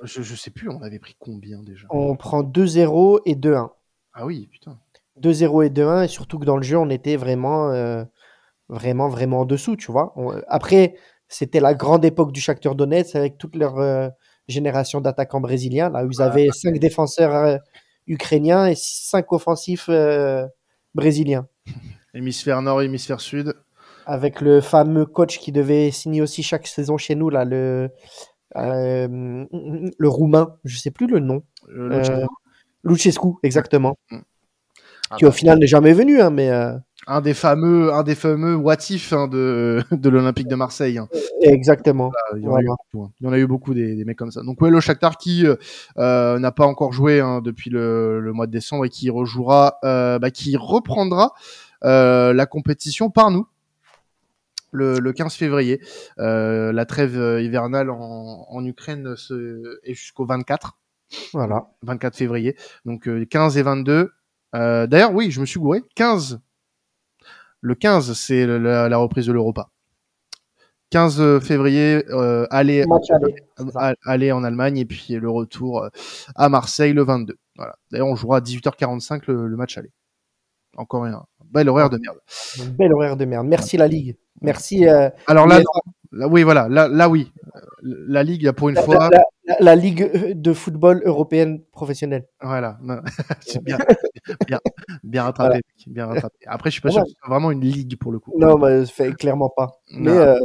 [0.03, 1.85] je, je sais plus, on avait pris combien déjà?
[1.91, 3.69] On prend 2-0 et 2-1.
[4.13, 4.79] Ah oui, putain.
[5.21, 7.71] 2-0 et 2-1, et surtout que dans le jeu, on était vraiment,
[8.67, 10.15] vraiment, vraiment en dessous, tu vois.
[10.47, 10.95] après,
[11.27, 14.09] c'était la grande époque du Shakhtar Donetsk avec toute leur euh,
[14.47, 15.89] génération d'attaquants brésiliens.
[15.89, 17.57] Là, où ils avaient cinq défenseurs euh,
[18.07, 20.45] ukrainiens et cinq offensifs euh,
[20.93, 21.47] brésiliens.
[22.13, 23.53] Hémisphère nord, hémisphère sud.
[24.05, 27.89] Avec le fameux coach qui devait signer aussi chaque saison chez nous, là, le,
[28.53, 31.43] le roumain, je sais plus le nom.
[32.83, 33.97] Luchescu, exactement.
[34.11, 34.19] Mm.
[35.17, 36.51] qui au final n'est jamais venu, hein, mais
[37.07, 38.77] un des fameux, un des fameux what
[39.11, 40.97] hein, de, de l'Olympique de Marseille.
[40.97, 41.07] Hein.
[41.41, 42.11] Exactement.
[42.35, 44.41] il, y en a eu beaucoup, des, mecs comme ça.
[44.43, 45.55] Donc ouais, le Shakhtar qui euh,
[45.97, 49.77] euh, n'a pas encore joué hein, depuis le, le, mois de décembre et qui rejouera,
[49.83, 51.33] euh, bah, qui reprendra
[51.81, 53.45] la compétition par nous
[54.71, 55.81] le, le 15 février.
[56.19, 60.77] Euh, la trêve hivernale en, en Ukraine se, est jusqu'au 24.
[61.33, 61.67] Voilà.
[61.83, 62.55] 24 février.
[62.85, 64.11] Donc euh, 15 et 22.
[64.55, 65.83] Euh, D'ailleurs, oui, je me suis gouré.
[65.95, 66.39] 15.
[67.65, 69.71] Le 15, c'est la, la reprise de l'Europa.
[70.91, 72.85] 15 février, euh, aller,
[73.57, 73.95] aller.
[74.05, 75.89] aller en Allemagne et puis le retour euh,
[76.35, 77.35] à Marseille le 22.
[77.55, 77.75] Voilà.
[77.89, 79.91] D'ailleurs, on jouera à 18h45 le, le match aller.
[80.77, 82.17] Encore un bel horaire de merde.
[82.61, 83.47] Un bel horaire de merde.
[83.47, 84.15] Merci la Ligue.
[84.41, 85.59] Merci euh, Alors là.
[86.11, 86.69] Là, oui, voilà.
[86.69, 87.31] Là, là, oui.
[87.81, 92.25] La Ligue, pour une la, fois, la- la- la Ligue de football européenne professionnelle.
[92.41, 92.77] voilà.
[93.41, 93.77] C'est bien,
[94.47, 94.59] bien,
[95.03, 96.37] bien rattrapé, bien rattrapé.
[96.47, 98.31] Après, je suis pas sûr que ce soit vraiment une ligue pour le coup.
[98.37, 99.81] Non, mais fait clairement pas.
[99.91, 100.39] Mais euh,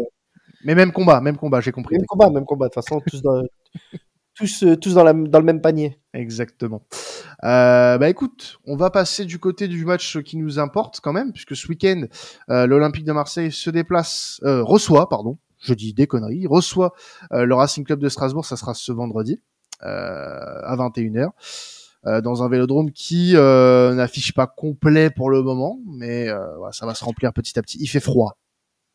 [0.64, 1.94] Mais même combat, même combat, j'ai compris.
[1.96, 2.66] même combat, même combat.
[2.66, 3.42] De toute façon, tous dans,
[4.34, 6.00] tous, euh, tous dans, dans le même panier.
[6.14, 6.82] Exactement.
[7.44, 11.32] Euh, bah écoute, on va passer du côté du match qui nous importe quand même,
[11.32, 12.04] puisque ce week-end,
[12.50, 16.92] euh, l'Olympique de Marseille se déplace, euh, reçoit, pardon, je dis des conneries, reçoit
[17.32, 19.40] euh, le Racing Club de Strasbourg, ça sera ce vendredi
[19.82, 19.86] euh,
[20.64, 21.30] à 21h.
[22.06, 26.72] euh, dans un vélodrome qui euh, n'affiche pas complet pour le moment, mais euh, voilà,
[26.72, 27.78] ça va se remplir petit à petit.
[27.80, 28.36] Il fait froid.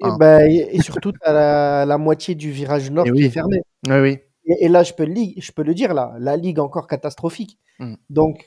[0.01, 0.17] Et, Ah.
[0.19, 3.25] ben, et, et surtout, t'as la, la moitié du virage nord Eh qui oui.
[3.25, 3.61] est fermé.
[3.87, 4.19] Oui, oui.
[4.45, 7.59] Et, et là, je peux, le, je peux le dire, là, la ligue encore catastrophique.
[7.79, 7.95] Mm.
[8.09, 8.45] Donc,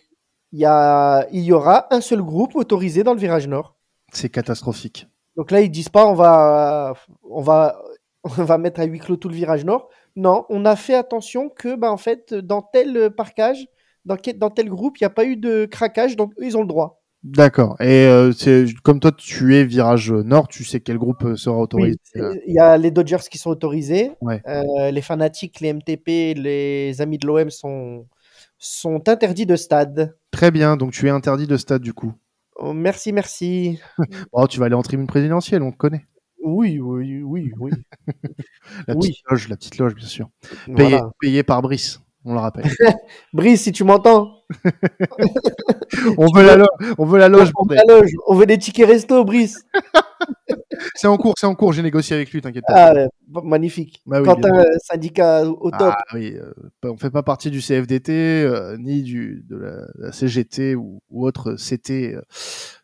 [0.53, 3.77] il y, a, il y aura un seul groupe autorisé dans le virage nord.
[4.13, 5.07] C'est catastrophique.
[5.37, 7.83] Donc là, ils disent pas on va, on va,
[8.25, 9.89] on va mettre à huis clos tout le virage nord.
[10.17, 13.69] Non, on a fait attention que, bah, en fait, dans tel parcage,
[14.05, 16.63] dans, dans tel groupe, il n'y a pas eu de craquage, donc eux, ils ont
[16.63, 16.98] le droit.
[17.25, 17.77] D'accord.
[17.81, 21.59] Et euh, c'est comme toi, tu es virage nord, tu sais quel groupe euh, sera
[21.59, 21.91] autorisé.
[21.91, 24.13] Oui, c'est- il y a les Dodgers qui sont autorisés.
[24.21, 24.41] Ouais.
[24.47, 28.07] Euh, les fanatiques, les MTP, les amis de l'OM sont,
[28.59, 30.17] sont interdits de stade.
[30.31, 30.77] Très bien.
[30.77, 32.13] Donc tu es interdit de stade du coup.
[32.57, 33.81] Oh, merci, merci.
[34.33, 36.07] Oh, tu vas aller en tribune présidentielle, on te connaît.
[36.45, 37.71] Oui, oui, oui, oui.
[38.87, 39.09] La Oui.
[39.09, 40.29] petite loge, la petite loge, bien sûr.
[40.67, 41.11] Payée, Voilà.
[41.21, 42.65] payée par Brice, on le rappelle.
[43.33, 44.43] Brice, si tu m'entends,
[46.19, 47.51] on veut la loge, on veut la loge.
[47.57, 47.83] on veut bordel.
[47.87, 48.11] la loge.
[48.27, 49.65] On veut des tickets resto, Brice.
[50.95, 51.73] C'est en cours, c'est en cours.
[51.73, 52.93] J'ai négocié avec lui, t'inquiète pas.
[52.93, 53.07] Ah,
[53.45, 54.01] magnifique.
[54.07, 55.93] Bah oui, bien euh, syndicat au top.
[55.97, 56.53] Ah oui, euh,
[56.85, 58.13] on fait pas partie du CFDT
[58.45, 62.15] euh, ni du de la, la CGT ou, ou autre CT.
[62.15, 62.23] euh,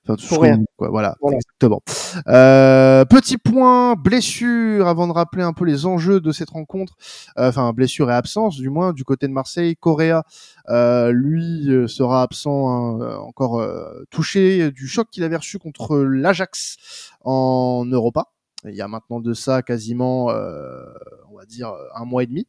[0.06, 0.58] Enfin, tout rien.
[0.76, 0.90] quoi.
[0.90, 1.38] Voilà, Voilà.
[1.38, 1.80] exactement.
[2.28, 6.94] Euh, petit point blessure avant de rappeler un peu les enjeux de cette rencontre.
[7.38, 9.76] Euh, Enfin, blessure et absence, du moins du côté de Marseille.
[9.76, 10.24] Correa,
[10.68, 12.68] euh, lui, sera absent
[13.00, 13.66] hein, encore
[14.10, 16.76] touché du choc qu'il avait reçu contre l'Ajax
[17.22, 18.26] en Europa.
[18.66, 20.84] Il y a maintenant de ça quasiment, euh,
[21.30, 22.46] on va dire, un mois et demi.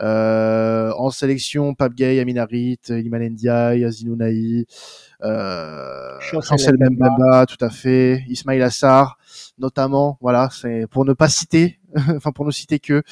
[0.00, 3.84] Euh, en sélection, Pape Gay, Amin Harit, Iliman Ndiaye,
[5.22, 9.18] euh, Chancel Chancel Mbemba, tout à fait, Ismail Assar,
[9.58, 11.78] notamment, voilà, c'est pour ne pas citer,
[12.16, 13.02] enfin pour ne citer que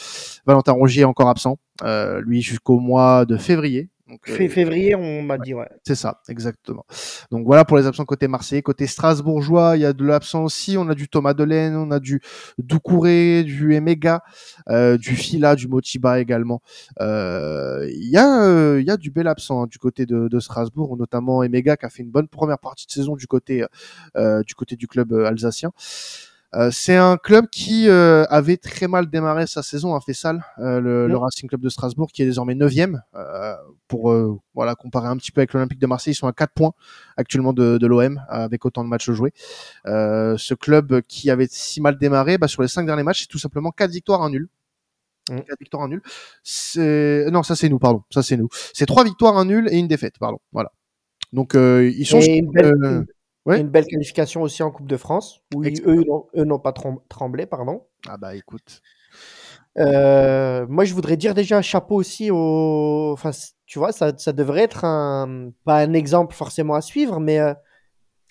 [0.44, 3.88] Valentin Rongier est encore absent, euh, lui jusqu'au mois de février.
[4.12, 5.68] Donc, euh, Fé- février, on m'a dit, ouais.
[5.84, 6.84] c'est ça, exactement.
[7.30, 8.62] Donc voilà pour les absents côté Marseille.
[8.62, 10.76] Côté Strasbourgeois, il y a de l'absent aussi.
[10.76, 12.20] On a du Thomas Delaine, on a du
[12.58, 14.22] Doucouré, du Emega,
[14.68, 16.60] euh, du Fila, du Motiba également.
[17.00, 20.28] Euh, Il y, a, euh, il y a du bel absent hein, du côté de,
[20.28, 23.64] de Strasbourg, notamment Emega qui a fait une bonne première partie de saison du côté,
[24.18, 25.70] euh, du, côté du club alsacien.
[26.54, 30.80] Euh, c'est un club qui euh, avait très mal démarré sa saison à Fessal, euh,
[30.80, 31.16] le, le Mm.
[31.16, 33.02] Racing Club de Strasbourg, qui est désormais neuvième.
[33.14, 33.54] Euh,
[33.88, 36.52] pour euh, voilà comparer un petit peu avec l'Olympique de Marseille, ils sont à 4
[36.52, 36.72] points
[37.16, 39.32] actuellement de, de l'OM avec autant de matchs joués.
[39.86, 43.28] Euh, ce club qui avait si mal démarré, bah, sur les cinq derniers matchs, c'est
[43.28, 44.48] tout simplement quatre victoires, un nul.
[45.30, 45.40] Mm.
[45.40, 46.02] Quatre victoires, un nul.
[46.42, 48.02] C'est non, ça c'est nous, pardon.
[48.10, 48.48] Ça c'est nous.
[48.74, 50.38] C'est trois victoires, un nul et une défaite, pardon.
[50.52, 50.72] Voilà.
[51.32, 52.20] Donc euh, ils sont.
[52.20, 53.04] Et euh,
[53.46, 53.60] ouais.
[53.60, 56.72] une belle qualification aussi en Coupe de France, où ils- eux, n'ont- eux n'ont pas
[56.72, 57.84] trem- tremblé, pardon.
[58.08, 58.80] Ah bah écoute.
[59.78, 63.10] Euh, moi, je voudrais dire déjà chapeau aussi au.
[63.12, 63.30] Enfin,
[63.66, 65.50] tu vois, ça, ça devrait être un.
[65.64, 67.54] Pas un exemple forcément à suivre, mais euh,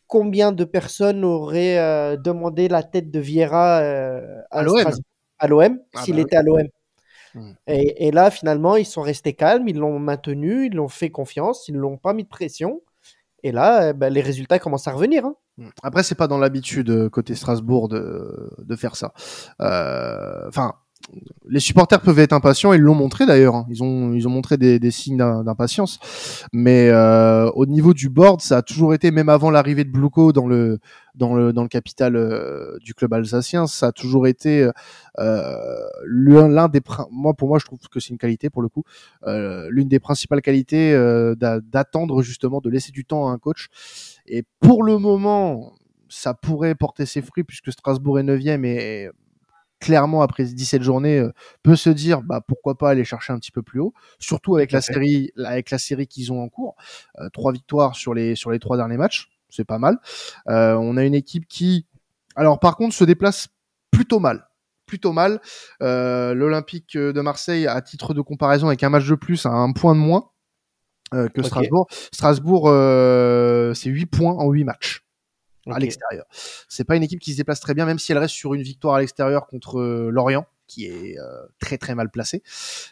[0.08, 3.78] combien de personnes auraient euh, demandé la tête de Vieira
[4.52, 4.86] À l'OM.
[5.40, 6.68] À l'OM Ah s'il bah était à l'OM
[7.34, 7.54] Hmm.
[7.66, 11.70] et, et là, finalement, ils sont restés calmes, ils l'ont maintenu, ils l'ont fait confiance,
[11.70, 12.82] ils ne l'ont pas mis de pression.
[13.44, 15.26] Et là, euh, ben, les résultats commencent à revenir.
[15.26, 15.36] hein.
[15.84, 19.14] Après, c'est pas dans l'habitude euh, côté Strasbourg de, de faire ça.
[19.62, 20.74] Euh, Enfin,
[21.50, 23.56] les supporters peuvent être impatients, ils l'ont montré d'ailleurs.
[23.56, 23.66] hein.
[23.70, 26.00] Ils ont ils ont montré des, des signes d'im- d'impatience.
[26.54, 30.32] Mais euh, au niveau du board, ça a toujours été, même avant l'arrivée de Bluco
[30.32, 30.80] dans le
[31.16, 34.70] dans le dans le capital euh, du club alsacien, ça a toujours été
[35.20, 35.52] euh,
[36.06, 38.84] l'un l'un des moi pour moi je trouve que c'est une qualité pour le coup
[39.28, 43.38] euh, l'une des principales qualités euh, d'a- d'attendre justement de laisser du temps à un
[43.38, 43.68] coach
[44.26, 45.74] et pour le moment
[46.08, 49.10] ça pourrait porter ses fruits puisque Strasbourg est 9 et
[49.82, 53.52] clairement après 17 journées euh, peut se dire bah pourquoi pas aller chercher un petit
[53.52, 53.94] peu plus haut.
[54.20, 56.76] Surtout avec la série avec la série qu'ils ont en cours.
[57.20, 59.98] Euh, trois victoires sur les sur les trois derniers matchs c'est pas mal.
[60.48, 61.86] Euh, on a une équipe qui
[62.36, 63.50] alors par contre se déplace
[63.92, 64.48] plutôt mal.
[64.86, 65.42] Plutôt mal.
[65.82, 69.72] Euh, l'Olympique de Marseille à titre de comparaison avec un match de plus a un
[69.72, 70.30] point de moins
[71.14, 71.44] euh, que.
[71.44, 71.88] Strasbourg.
[72.12, 75.06] Strasbourg euh, c'est 8 points en 8 matchs
[75.70, 76.26] à l'extérieur.
[76.68, 78.62] C'est pas une équipe qui se déplace très bien, même si elle reste sur une
[78.62, 82.42] victoire à l'extérieur contre euh, Lorient, qui est euh, très très mal placée.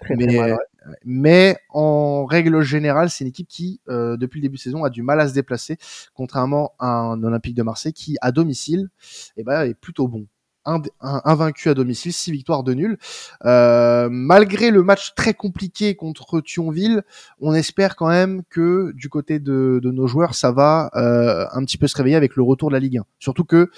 [0.02, 0.96] Très, très mais, mal, ouais.
[1.06, 4.90] mais en règle générale, c'est une équipe qui, euh, depuis le début de saison, a
[4.90, 5.78] du mal à se déplacer,
[6.14, 8.90] contrairement à un Olympique de Marseille qui, à domicile,
[9.38, 10.28] eh ben, est plutôt bon.
[10.70, 12.98] Un, un, un vaincu à domicile, six victoires de nul.
[13.46, 17.02] Euh, malgré le match très compliqué contre Thionville,
[17.42, 21.64] on espère quand même que du côté de, de nos joueurs, ça va euh, un
[21.66, 23.06] petit peu se réveiller avec le retour de la Ligue 1.
[23.20, 23.72] Surtout que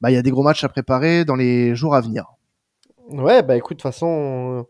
[0.00, 2.26] bah, il y a des gros matchs à préparer dans les jours à venir.
[3.08, 4.62] Ouais, bah écoute, de toute façon, euh,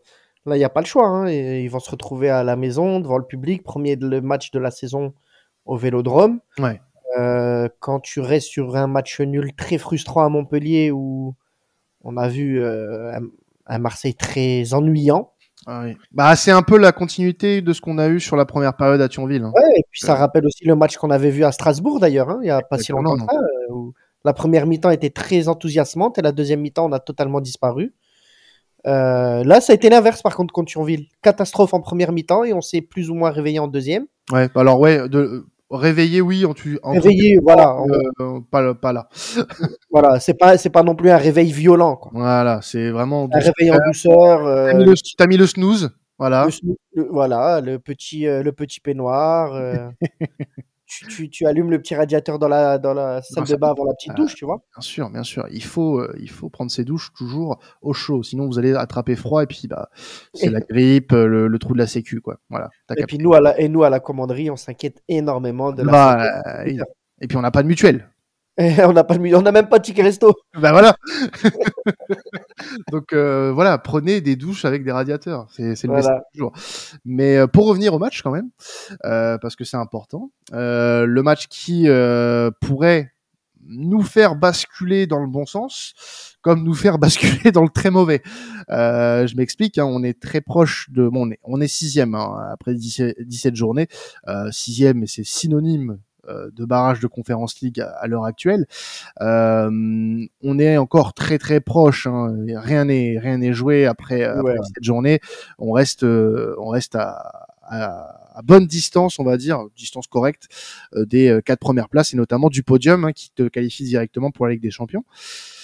[0.49, 1.07] là, il n'y a pas le choix.
[1.07, 1.29] hein.
[1.29, 3.63] Ils vont se retrouver à la maison, devant le public.
[3.63, 5.13] Premier de- le match de la saison
[5.65, 6.39] au Vélodrome.
[6.59, 6.79] Ouais.
[7.17, 11.33] Euh, quand tu restes sur un match nul très frustrant à Montpellier où
[12.05, 13.19] on a vu euh,
[13.65, 15.31] un, Marseille très ennuyant.
[15.67, 15.97] Ah oui.
[16.11, 19.01] Bah, c'est un peu la continuité de ce qu'on a eu sur la première période
[19.01, 19.43] à Thionville.
[19.43, 19.51] hein.
[19.55, 22.37] Ouais, et puis ça rappelle aussi le match qu'on avait vu à Strasbourg d'ailleurs, hein,
[22.41, 26.19] il n'y a pas si longtemps ça, euh, où la première mi-temps était très enthousiasmante
[26.19, 27.93] et la deuxième mi-temps on a totalement disparu.
[28.85, 31.07] Euh, là, ça a été l'inverse par contre contre Thionville.
[31.23, 34.05] Catastrophe en première mi-temps et on s'est plus ou moins réveillé en deuxième.
[34.31, 37.87] Ouais, alors ouais, de euh, réveiller, oui, en tu, en Réveillé, voilà, on-
[38.37, 39.09] euh, pas, pas là.
[39.91, 42.11] voilà, c'est pas c'est pas non plus un réveil violent, quoi.
[42.13, 43.27] Voilà, c'est vraiment.
[43.31, 44.45] Un réveil en douceur.
[44.45, 46.47] euh, T'as mis, le- mis le snooze, voilà.
[46.93, 49.53] le voilà, le petit euh, le petit peignoir.
[49.53, 49.89] euh,
[50.99, 53.85] tu, tu, tu allumes le petit radiateur dans la dans la salle de bain avant
[53.85, 54.17] la petite Ah.
[54.17, 54.61] douche, tu vois.
[54.75, 55.45] Bien sûr, bien sûr.
[55.51, 59.15] Il faut, euh, il faut prendre ses douches toujours au chaud, sinon vous allez attraper
[59.15, 59.89] froid et puis bah
[60.33, 62.37] c'est la grippe, euh, le, le trou de la sécu, quoi.
[62.49, 62.69] Voilà.
[62.91, 63.05] Et capté.
[63.05, 66.63] puis nous à la et nous à la commanderie, on s'inquiète énormément de la Bah,
[67.21, 68.09] et puis on n'a pas de mutuelle.
[68.57, 70.33] Et on n'a pas mu- on n'a même pas de ticket resto.
[70.59, 70.95] Bah voilà.
[72.91, 75.47] Donc euh, voilà, prenez des douches avec des radiateurs.
[75.51, 76.09] C'est c'est le Voilà.
[76.09, 76.53] message du jour.
[77.03, 78.49] Mais euh, pour revenir au match quand même,
[79.05, 83.11] euh, parce que c'est important, euh, le match qui euh, pourrait
[83.67, 85.93] nous faire basculer dans le bon sens,
[86.41, 88.21] comme nous faire basculer dans le très mauvais.
[88.69, 92.13] Euh, je m'explique, hein, on est très proche de, bon, on est, on est sixième
[92.13, 93.87] hein, après 17, 17 journées,
[94.27, 95.97] euh, sixième, et c'est synonyme
[96.29, 98.65] de barrage de Conférence League à, à l'heure actuelle.
[99.21, 99.69] Euh,
[100.43, 102.07] on est encore très très proche.
[102.07, 102.35] Hein.
[102.55, 104.57] Rien n'est rien n'est joué après, après Ouais.
[104.73, 105.19] cette journée.
[105.59, 110.47] On reste euh, on reste à, à, à bonne distance, on va dire, distance correcte
[110.93, 114.31] euh, des euh, quatre premières places et notamment du podium hein, qui te qualifie directement
[114.31, 115.03] pour la Ligue des Champions.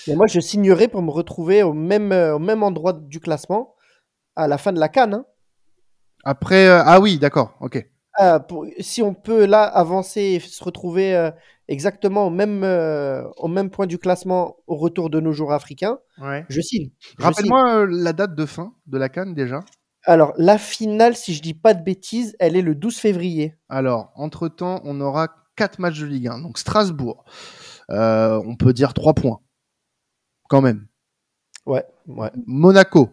[0.08, 3.76] Et moi, je signerais pour me retrouver au même euh, au même endroit du classement
[4.36, 5.14] à la fin de la canne.
[5.14, 5.26] hein.
[6.24, 10.64] Après euh, ah oui d'accord ok Ah, pour- si on peut là avancer et se
[10.64, 11.32] retrouver euh,
[11.68, 16.00] exactement au même euh, au même point du classement au retour de nos jours africains,
[16.22, 16.46] ouais.
[16.50, 16.90] je signe.
[17.02, 17.24] Je signe.
[17.24, 19.62] Rappelle-moi euh, la date de fin de la Cannes déjà.
[20.06, 23.56] Alors la finale, si je dis pas de bêtises, elle est le 12 février.
[23.70, 27.24] Alors entre temps on aura quatre matchs de Ligue 1 donc Strasbourg
[27.92, 29.40] euh, on peut dire trois points
[30.50, 30.88] quand même.
[31.66, 33.10] Ouais, ouais, Monaco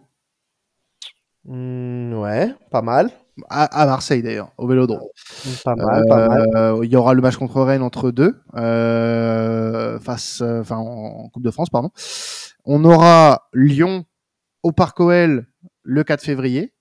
[1.45, 3.11] Hmm, ouais, pas mal,
[3.49, 5.01] à, à Marseille d'ailleurs, au Vélodrome.
[5.65, 6.47] pas mal, pas mal.
[6.57, 11.25] Euh, Il y aura le match contre Rennes entre deux, euh, face, euh, enfin en,
[11.25, 11.91] en Coupe de France, pardon.
[12.65, 14.05] On aura Lyon
[14.63, 15.47] au Parc OL
[15.83, 16.75] le 4 février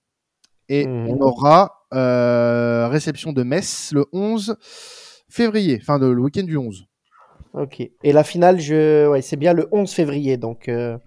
[0.68, 1.08] et Mhm.
[1.08, 4.56] on aura euh, réception de Metz le 11
[5.30, 6.84] février, enfin de, le week-end du 11.
[7.54, 7.80] Ok.
[7.80, 9.08] Et la finale, je...
[9.08, 10.68] ouais, c'est bien le 11 février, donc.
[10.68, 10.98] euh,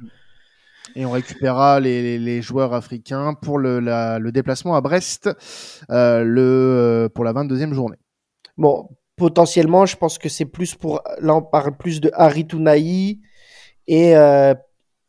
[0.95, 5.29] Et on récupérera les, joueurs africains pour le, la- le déplacement à Brest
[5.89, 7.97] euh, le, euh, pour la 22e journée.
[8.57, 11.01] Bon, potentiellement, je pense que c'est plus pour.
[11.21, 13.19] Là, on parle plus de Harry Tounaï
[13.87, 14.53] et, euh,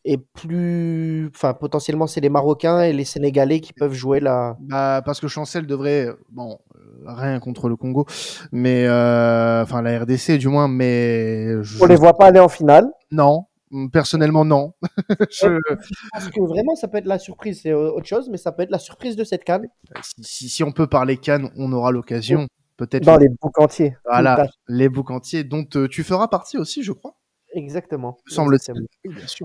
[0.05, 1.31] et plus.
[1.35, 4.57] Enfin, potentiellement, c'est les Marocains et les Sénégalais qui peuvent jouer la.
[4.61, 6.59] Bah, parce que Chancel devrait, bon,
[7.07, 8.07] rien contre le Congo,
[8.53, 12.49] mais euh, enfin la RDC du moins, mais je- On les voit pas aller en
[12.49, 12.87] finale.
[13.11, 13.47] non,
[13.93, 14.75] personnellement non.
[15.31, 15.59] Je-
[16.13, 18.63] Parce que vraiment, ça peut être la surprise, c'est euh, autre chose, mais ça peut
[18.63, 19.69] être la surprise de cette canne
[20.03, 22.47] si, si- si on peut parler Cannes, on aura l'occasion,
[22.77, 23.97] peut-être dans les boucs entiers.
[24.05, 27.15] voilà les boucs entiers, dont euh, tu feras partie aussi, je crois.
[27.55, 28.19] Exactement.
[28.27, 28.87] me Semble-t-il.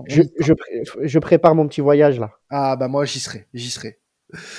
[0.06, 2.30] Je, je, pré- je prépare mon petit voyage là.
[2.48, 3.98] Ah bah moi j'y serai, j'y serai.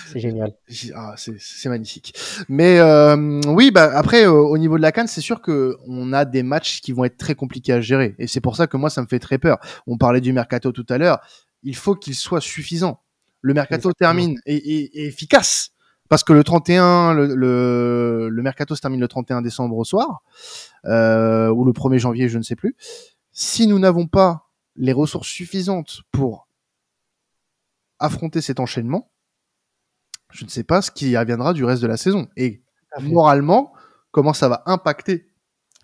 [0.08, 0.54] C'est génial.
[0.96, 2.14] Ah, c'est magnifique.
[2.48, 6.14] Mais euh, oui, bah après euh, au niveau de la Cannes, c'est sûr que on
[6.14, 8.78] a des matchs qui vont être très compliqués à gérer, et c'est pour ça que
[8.78, 9.60] moi ça me fait très peur.
[9.88, 11.20] On parlait du mercato tout à l'heure.
[11.64, 13.02] il faut qu'il soit suffisant.
[13.42, 15.72] Le mercato termine et, et, efficace
[16.10, 20.24] parce que le 31, le, le, le, mercato se termine le 31 décembre au soir
[20.86, 22.76] euh, ou le 1er janvier, je ne sais plus.
[23.32, 26.48] Si nous n'avons pas les ressources suffisantes pour
[28.00, 29.10] affronter cet enchaînement,
[30.32, 32.28] je ne sais pas ce qui adviendra du reste de la saison.
[32.38, 32.62] Et
[33.02, 33.74] moralement,
[34.12, 35.30] comment ça va impacter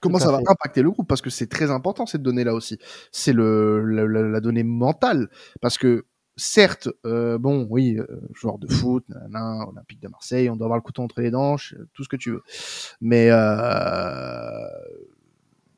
[0.05, 1.07] comment ça va impacter le groupe?
[1.07, 2.77] Parce que c'est très important cette donnée là aussi.
[3.11, 5.29] C'est le la, donnée mentale.
[5.61, 6.05] Parce que
[6.37, 10.77] certes euh, bon oui euh, joueur de foot nanana, olympique de Marseille on doit avoir
[10.77, 11.55] le couteau entre les dents
[11.93, 12.43] tout ce que tu veux.
[13.01, 14.67] Mais euh,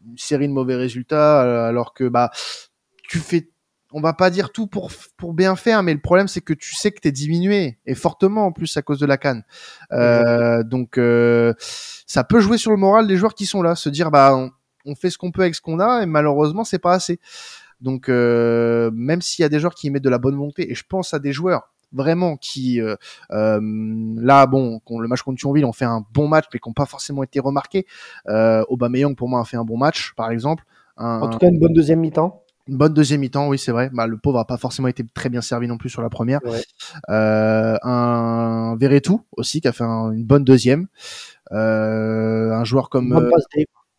[0.08, 2.32] une série de mauvais résultats alors que bah
[3.08, 3.52] tu fais
[3.94, 6.76] on va pas dire tout pour pour bien faire, mais le problème c'est que tu
[6.76, 9.44] sais que tu es diminué et fortement en plus à cause de la canne.
[9.94, 11.54] Euh, donc euh,
[12.06, 14.36] ça peut jouer sur le moral des joueurs qui sont là, se dire bah
[14.86, 17.20] on, fait ce qu'on peut avec ce qu'on a et malheureusement c'est pas assez.
[17.80, 20.76] Donc euh, même s'il y a des joueurs qui mettent de la bonne volonté et
[20.76, 22.96] je pense à des joueurs vraiment qui euh,
[23.30, 26.86] là bon le match contre Thionville ont fait un bon match mais qui n'ont pas
[26.86, 27.86] forcément été remarqués.
[28.28, 30.66] Aubameyang pour moi a fait un bon match par exemple.
[30.98, 32.44] en tout cas une bonne deuxième mi-temps.
[32.68, 33.90] Une bonne deuxième mi-temps, oui, c'est vrai.
[33.94, 36.42] Bah, le pauvre a pas forcément été très bien servi non plus sur la première.
[37.10, 40.88] Euh, un Verretou aussi qui a fait une bonne deuxième.
[41.54, 43.14] Euh, un joueur comme.
[43.14, 43.30] Euh,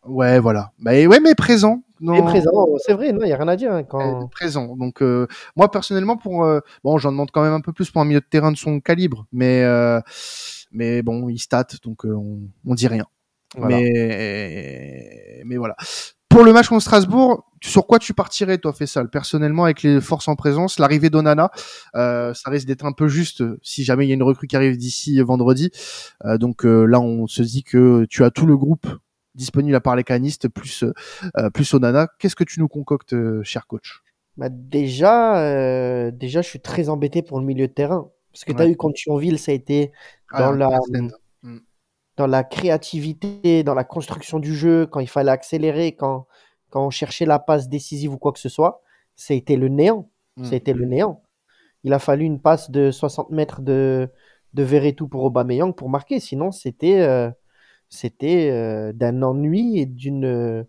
[0.05, 0.71] ouais, voilà.
[0.79, 1.81] Bah, ouais, mais présent.
[1.99, 2.23] Non.
[2.23, 3.73] présent, c'est vrai, il n'y a rien à dire.
[3.73, 4.27] Hein, quand...
[4.29, 4.77] Présent.
[4.77, 5.01] Donc,
[5.55, 6.47] moi, personnellement, pour.
[6.83, 8.79] Bon, j'en demande quand même un peu plus pour un milieu de terrain de son
[8.79, 9.65] calibre, mais,
[10.71, 13.05] mais bon, il stat, donc on, on dit rien.
[13.57, 15.75] Mais, mais voilà.
[16.29, 20.27] Pour le match contre Strasbourg, sur quoi tu partirais, toi, Fessal Personnellement, avec les forces
[20.27, 21.51] en présence, l'arrivée d'Onana,
[21.95, 24.55] euh, ça risque d'être un peu juste si jamais il y a une recrue qui
[24.55, 25.71] arrive d'ici vendredi.
[26.25, 28.87] Euh, donc euh, là, on se dit que tu as tout le groupe
[29.35, 32.07] disponible à part les canistes, plus, euh, plus Onana.
[32.19, 34.03] Qu'est-ce que tu nous concoctes, cher coach?
[34.37, 38.09] Bah déjà, déjà, je suis très embêté pour le milieu de terrain.
[38.31, 39.91] Parce que tu as eu contre Thionville, ça a été
[40.31, 40.79] ah, dans la
[42.19, 46.27] dans la créativité, dans la construction du jeu, quand il fallait accélérer, quand,
[46.69, 48.81] quand on cherchait la passe décisive ou quoi que ce soit,
[49.15, 50.09] c'était le néant.
[50.43, 50.77] C'était mm.
[50.77, 51.23] le néant.
[51.85, 54.09] Il a fallu une passe de 60 mètres de,
[54.53, 56.19] de Verretou pour Aubameyang pour marquer.
[56.19, 57.31] Sinon, c'était euh,
[57.87, 60.65] c'était euh, d'un ennui et d'une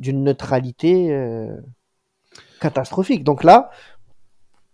[0.00, 1.56] d'une neutralité euh,
[2.60, 3.22] catastrophique.
[3.22, 3.70] Donc là,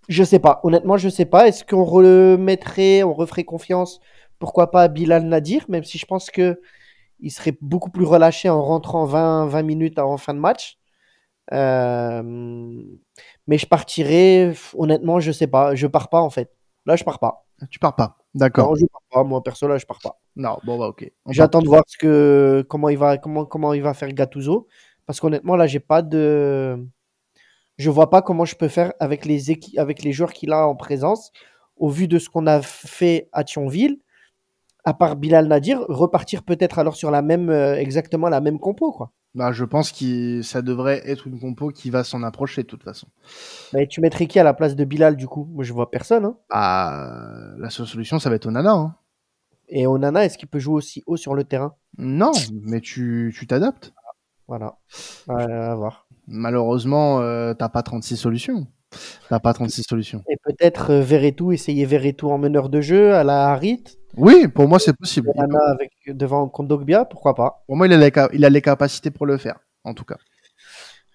[0.09, 0.61] je sais pas.
[0.63, 1.49] Honnêtement, je sais pas.
[1.49, 4.01] Est-ce qu'on remettrait, on referait confiance
[4.39, 6.61] pourquoi pas Bilal Nadir, même si je pense que
[7.21, 10.79] il serait beaucoup plus relâché en rentrant 20, 20 minutes en fin de match.
[11.53, 12.23] Euh,
[13.47, 15.75] mais je partirais, honnêtement, je sais pas.
[15.75, 16.53] Je pars pas en fait.
[16.87, 17.47] Là, je pars pas.
[17.71, 18.71] Tu pars pas, d'accord.
[18.71, 19.25] Non, je pars pas.
[19.25, 20.21] Moi, perso, là, je pars pas.
[20.37, 21.11] Non, bon, bah, ok.
[21.29, 24.69] J'attends de voir ce que, comment, il va, comment, comment il va faire Gattuso.
[25.07, 26.87] Parce qu'honnêtement, là, j'ai pas de.
[27.77, 29.41] Je vois pas comment je peux faire avec les,
[29.77, 31.33] avec les joueurs qu'il a en présence,
[31.77, 33.99] au vu de ce qu'on a fait à Thionville
[34.89, 38.91] à part Bilal Nadir, repartir peut-être alors sur la même, euh, exactement la même compo,
[38.91, 39.13] quoi.
[39.35, 42.83] Bah, je pense que ça devrait être une compo qui va s'en approcher de toute
[42.83, 43.07] façon.
[43.75, 45.47] Mais tu mettrais qui à la place de Bilal du coup?
[45.53, 46.25] Moi je vois personne.
[46.25, 46.37] Hein.
[46.49, 48.73] Ah, la seule solution ça va être Onana.
[48.73, 48.95] Hein.
[49.69, 51.75] Et Onana, est-ce qu'il peut jouer aussi haut sur le terrain?
[51.99, 52.33] Non,
[52.63, 53.93] mais tu t'adaptes.
[54.49, 54.79] Voilà,
[55.29, 56.09] à voir.
[56.27, 58.67] Malheureusement, euh, t'as pas 36 solutions.
[59.29, 60.23] T'as pas 36 solutions.
[60.31, 64.69] Et peut-être euh, Verretou, essayer Verretou en meneur de jeu à la Harit Oui, pour
[64.69, 65.31] moi c'est possible.
[65.69, 69.27] Avec, devant Kondogbia, pourquoi pas Pour moi, il a, les, il a les capacités pour
[69.27, 70.17] le faire, en tout cas.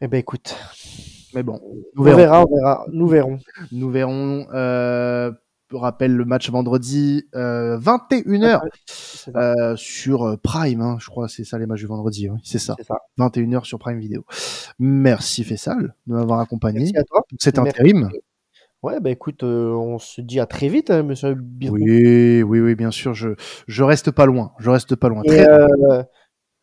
[0.01, 0.55] Eh ben écoute.
[1.33, 1.59] Mais bon,
[1.95, 3.39] nous on verra, on verra, nous verrons.
[3.71, 4.47] Nous verrons.
[4.53, 5.31] Euh,
[5.77, 8.61] rappelle le match vendredi euh, 21h
[9.35, 12.59] euh, sur euh, Prime, hein, je crois, c'est ça les matchs du vendredi, oui, c'est
[12.59, 12.75] ça.
[12.85, 12.97] ça.
[13.17, 14.25] 21h sur Prime Vidéo.
[14.79, 16.79] Merci Fessal de m'avoir accompagné.
[16.79, 17.23] Merci à toi.
[17.39, 18.09] C'est intérim.
[18.83, 21.35] Ouais, bah écoute, euh, on se dit à très vite, hein, monsieur
[21.69, 23.29] Oui, oui, oui, bien sûr, je,
[23.67, 25.23] je reste pas loin, je reste pas loin.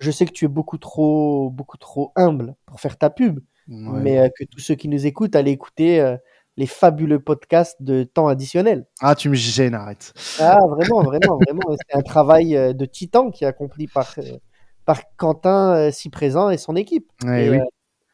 [0.00, 4.30] je sais que tu es beaucoup trop, beaucoup trop humble pour faire ta pub, mais
[4.38, 6.16] que tous ceux qui nous écoutent, allez écouter
[6.60, 8.86] les fabuleux podcasts de temps additionnel.
[9.00, 10.12] Ah, tu me gênes, arrête.
[10.38, 11.76] Ah, vraiment, vraiment, vraiment.
[11.88, 14.36] C'est un travail euh, de titan qui est accompli par, euh,
[14.84, 17.10] par Quentin, euh, si présent, et son équipe.
[17.24, 17.58] et,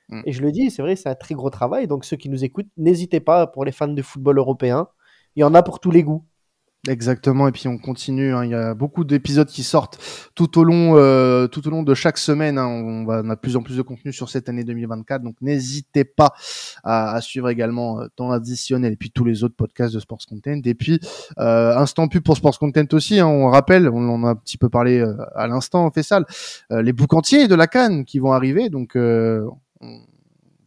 [0.09, 0.23] mm.
[0.25, 1.87] et, je le dis, c'est vrai, c'est un très gros travail.
[1.87, 4.89] Donc, ceux qui nous écoutent, n'hésitez pas pour les fans de football européen.
[5.37, 6.25] Il y en a pour tous les goûts.
[6.89, 8.33] Exactement, et puis on continue.
[8.33, 8.45] Hein.
[8.45, 9.99] Il y a beaucoup d'épisodes qui sortent
[10.35, 12.59] tout au long, euh, tout au long de chaque semaine.
[12.59, 12.67] Hein.
[12.67, 15.35] On, va, on a de plus en plus de contenu sur cette année 2024, donc
[15.41, 16.33] n'hésitez pas
[16.85, 20.27] à, à, suivre également euh, Temps Additionnel et puis tous les autres podcasts de Sports
[20.29, 20.61] Content.
[20.65, 21.01] Et puis
[21.39, 23.19] euh, instant pub pour Sports Content aussi.
[23.19, 23.27] Hein.
[23.27, 26.21] On rappelle, on en a un petit peu parlé euh, à l'instant, on fait ça,
[26.71, 28.71] les boucantiers de la Cannes qui vont arriver.
[28.71, 28.97] Donc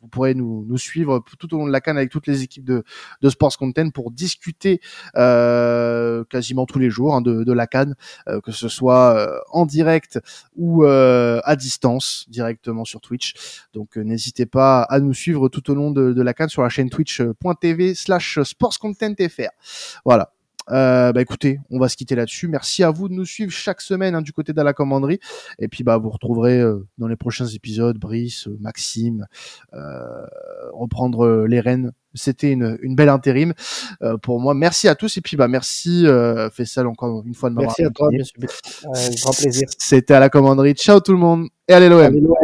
[0.02, 2.64] vous pourrez nous, nous suivre tout au long de la canne avec toutes les équipes
[2.64, 2.84] de,
[3.22, 4.82] de Sports Content pour discuter
[5.18, 7.96] euh, quasiment tous les jours hein, de, de la canne,
[8.28, 10.20] euh, que ce soit euh, en direct
[10.56, 13.34] ou euh, à distance directement sur Twitch.
[13.74, 16.70] Donc n'hésitez pas à nous suivre tout au long de, de la canne sur la
[16.70, 19.50] chaîne twitch.tv slash sportscontentfr.
[20.06, 20.32] Voilà.
[20.72, 22.48] Euh, bah écoutez, on va se quitter là-dessus.
[22.48, 25.20] Merci à vous de nous suivre chaque semaine hein, du côté de la commanderie.
[25.60, 29.26] Et puis bah vous retrouverez euh, dans les prochains épisodes Brice, euh, Maxime,
[29.74, 30.26] euh,
[30.74, 31.92] reprendre les rênes.
[32.16, 33.54] C'était une, une belle intérim
[34.02, 34.54] euh, pour moi.
[34.54, 37.84] Merci à tous et puis bah merci euh, Fessal encore une fois de m'avoir Merci
[37.84, 38.92] à toi, monsieur Bertrand.
[38.96, 39.68] Euh, grand plaisir.
[39.78, 40.74] C'était à la commanderie.
[40.74, 41.74] Ciao tout le monde et.
[41.74, 42.36] Allez, l'OM.